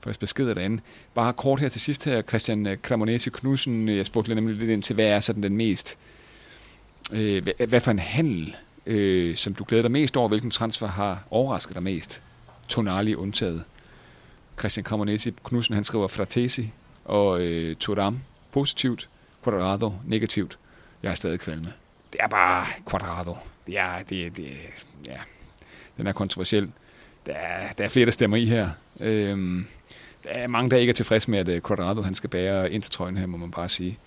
[0.00, 0.82] for jeres beskeder derinde.
[1.14, 4.70] Bare kort her til sidst her, Christian øh, Cremonesi Knudsen, øh, jeg spurgte nemlig lidt
[4.70, 5.96] ind til, hvad er sådan den mest,
[7.12, 8.56] øh, hvad, hvad for en handel,
[8.86, 12.22] øh, som du glæder dig mest over, hvilken transfer har overrasket dig mest?
[12.68, 13.64] Tonali undtaget.
[14.58, 16.70] Christian Cremonesi Knudsen, han skriver Fratesi
[17.04, 18.20] og øh, Turam
[18.52, 19.08] positivt,
[19.44, 20.58] Quadrado negativt.
[21.02, 21.72] Jeg er stadig kvalme
[22.14, 23.36] det er bare Quadrado.
[23.66, 24.48] Det er, det, det,
[25.06, 25.16] ja,
[25.96, 26.70] den er kontroversiel.
[27.26, 28.70] Der er, der er flere, der stemmer i her.
[29.00, 29.66] Øhm,
[30.24, 33.16] der er mange, der ikke er tilfredse med, at øh, Quadrado han skal bære intertrøjen
[33.16, 33.98] her, må man bare sige.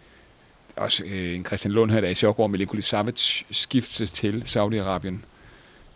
[0.75, 4.43] Også øh, en Christian Lund her, der er i chok over Milinkovic Savic skifte til
[4.45, 5.17] Saudi-Arabien.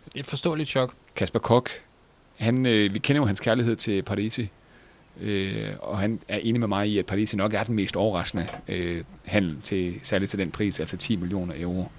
[0.04, 0.94] Det er et forståeligt chok.
[1.16, 1.70] Kasper Kok,
[2.36, 4.50] han, øh, vi kender jo hans kærlighed til Parisi,
[5.20, 8.46] øh, og han er enig med mig i, at Parisi nok er den mest overraskende
[8.68, 11.90] øh, handel, til, særligt til den pris, altså 10 millioner euro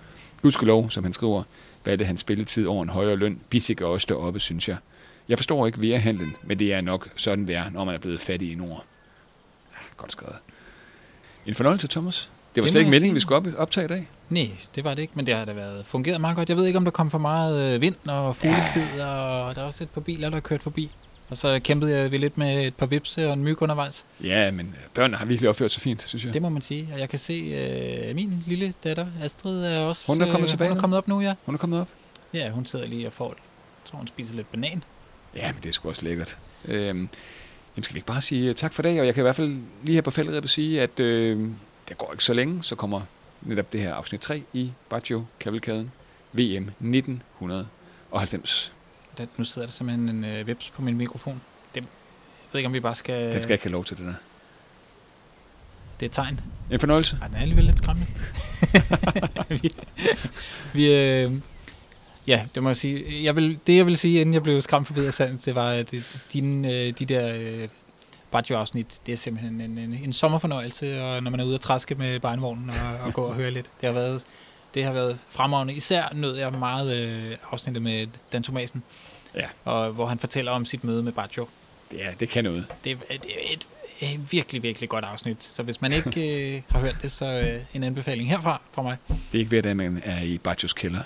[0.43, 1.43] gudskelov, som han skriver,
[1.85, 3.39] valgte han spilletid over en højere løn.
[3.49, 4.77] Bissek er også deroppe, synes jeg.
[5.29, 7.99] Jeg forstår ikke via handlen, men det er nok sådan, det er, når man er
[7.99, 8.83] blevet fattig i Nord.
[9.73, 10.35] Ja, godt skrevet.
[11.45, 12.31] En fornøjelse, Thomas.
[12.55, 14.09] Det var det slet ikke meningen, vi skulle op, optage i dag.
[14.29, 16.49] Nej, det var det ikke, men det har da været fungeret meget godt.
[16.49, 19.05] Jeg ved ikke, om der kom for meget øh, vind og fuglekvid, ja.
[19.05, 20.91] og der er også et par biler, der har kørt forbi.
[21.33, 24.05] Og så kæmpede jeg lidt med et par vipse og en myg undervejs.
[24.23, 26.33] Ja, men børnene har virkelig opført sig fint, synes jeg.
[26.33, 26.89] Det må man sige.
[26.93, 30.03] Og jeg kan se, øh, min lille datter, Astrid, er også...
[30.07, 31.33] Hun er kommet tilbage Hun er kommet op nu, ja.
[31.45, 31.87] Hun er kommet op?
[32.33, 33.27] Ja, hun sidder lige og får...
[33.27, 33.35] Jeg
[33.85, 34.83] tror, hun spiser lidt banan.
[35.35, 36.37] Ja, men det er sgu også lækkert.
[36.65, 37.09] Øhm,
[37.75, 38.99] jamen, skal vi ikke bare sige øh, tak for det?
[38.99, 41.49] Og jeg kan i hvert fald lige her på feltet sige, at øh,
[41.89, 43.01] det går ikke så længe, så kommer
[43.41, 45.91] netop det her afsnit 3 i Baggio Kavalkaden
[46.33, 48.73] VM 1990.
[49.17, 51.41] Den, nu sidder der simpelthen en øh, vips på min mikrofon.
[51.75, 51.85] Det, jeg
[52.51, 53.33] ved ikke, om vi bare skal...
[53.33, 54.13] Den skal ikke have lov til det der.
[55.99, 56.39] Det er et tegn.
[56.71, 57.17] En fornøjelse.
[57.21, 58.11] Ej, den er alligevel lidt skræmmende.
[59.61, 59.75] vi,
[60.73, 61.31] vi, øh,
[62.27, 63.23] ja, det må jeg sige.
[63.23, 65.69] Jeg vil, det jeg vil sige, inden jeg blev skræmt forbi af sandt, det var,
[65.69, 65.93] at
[66.33, 67.67] dine, øh, de der øh,
[68.31, 71.95] Baggio-afsnit, det er simpelthen en, en, en sommerfornøjelse, og når man er ude at træske
[71.95, 73.69] med barnvognen og, og gå og høre lidt.
[73.81, 74.23] Det har været,
[74.73, 75.73] det har været fremragende.
[75.73, 78.83] Især nød jeg meget øh, afsnittet med Dan Thomasen,
[79.35, 79.45] Ja.
[79.65, 81.47] og, hvor han fortæller om sit møde med Baggio.
[81.99, 82.65] Er, det kan noget.
[82.83, 83.67] Det, er- det er et,
[84.01, 85.43] et virkelig, virkelig godt afsnit.
[85.43, 88.97] Så hvis man ikke øh, har hørt det, så øh, en anbefaling herfra fra mig.
[89.07, 91.01] Det er ikke ved, at man er i Baccios kælder.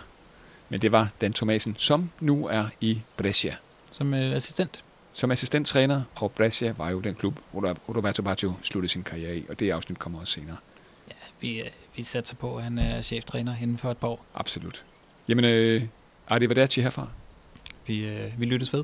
[0.70, 3.56] Men det var Dan Thomasen, som nu er i Brescia.
[3.92, 4.80] Som øh, assistent.
[5.14, 9.46] Som assistenttræner, og Brescia var jo den klub, hvor Roberto Baggio sluttede sin karriere i,
[9.50, 10.58] og det afsnit kommer også senere.
[11.10, 14.26] Ja, vi, øh, vi satser på, at han er cheftræner inden for et par år.
[14.36, 14.86] Absolut.
[15.28, 15.84] Jamen, øh,
[16.28, 17.08] Arrivederci herfra.
[17.88, 18.84] Vi, øh, vi lyttes ved.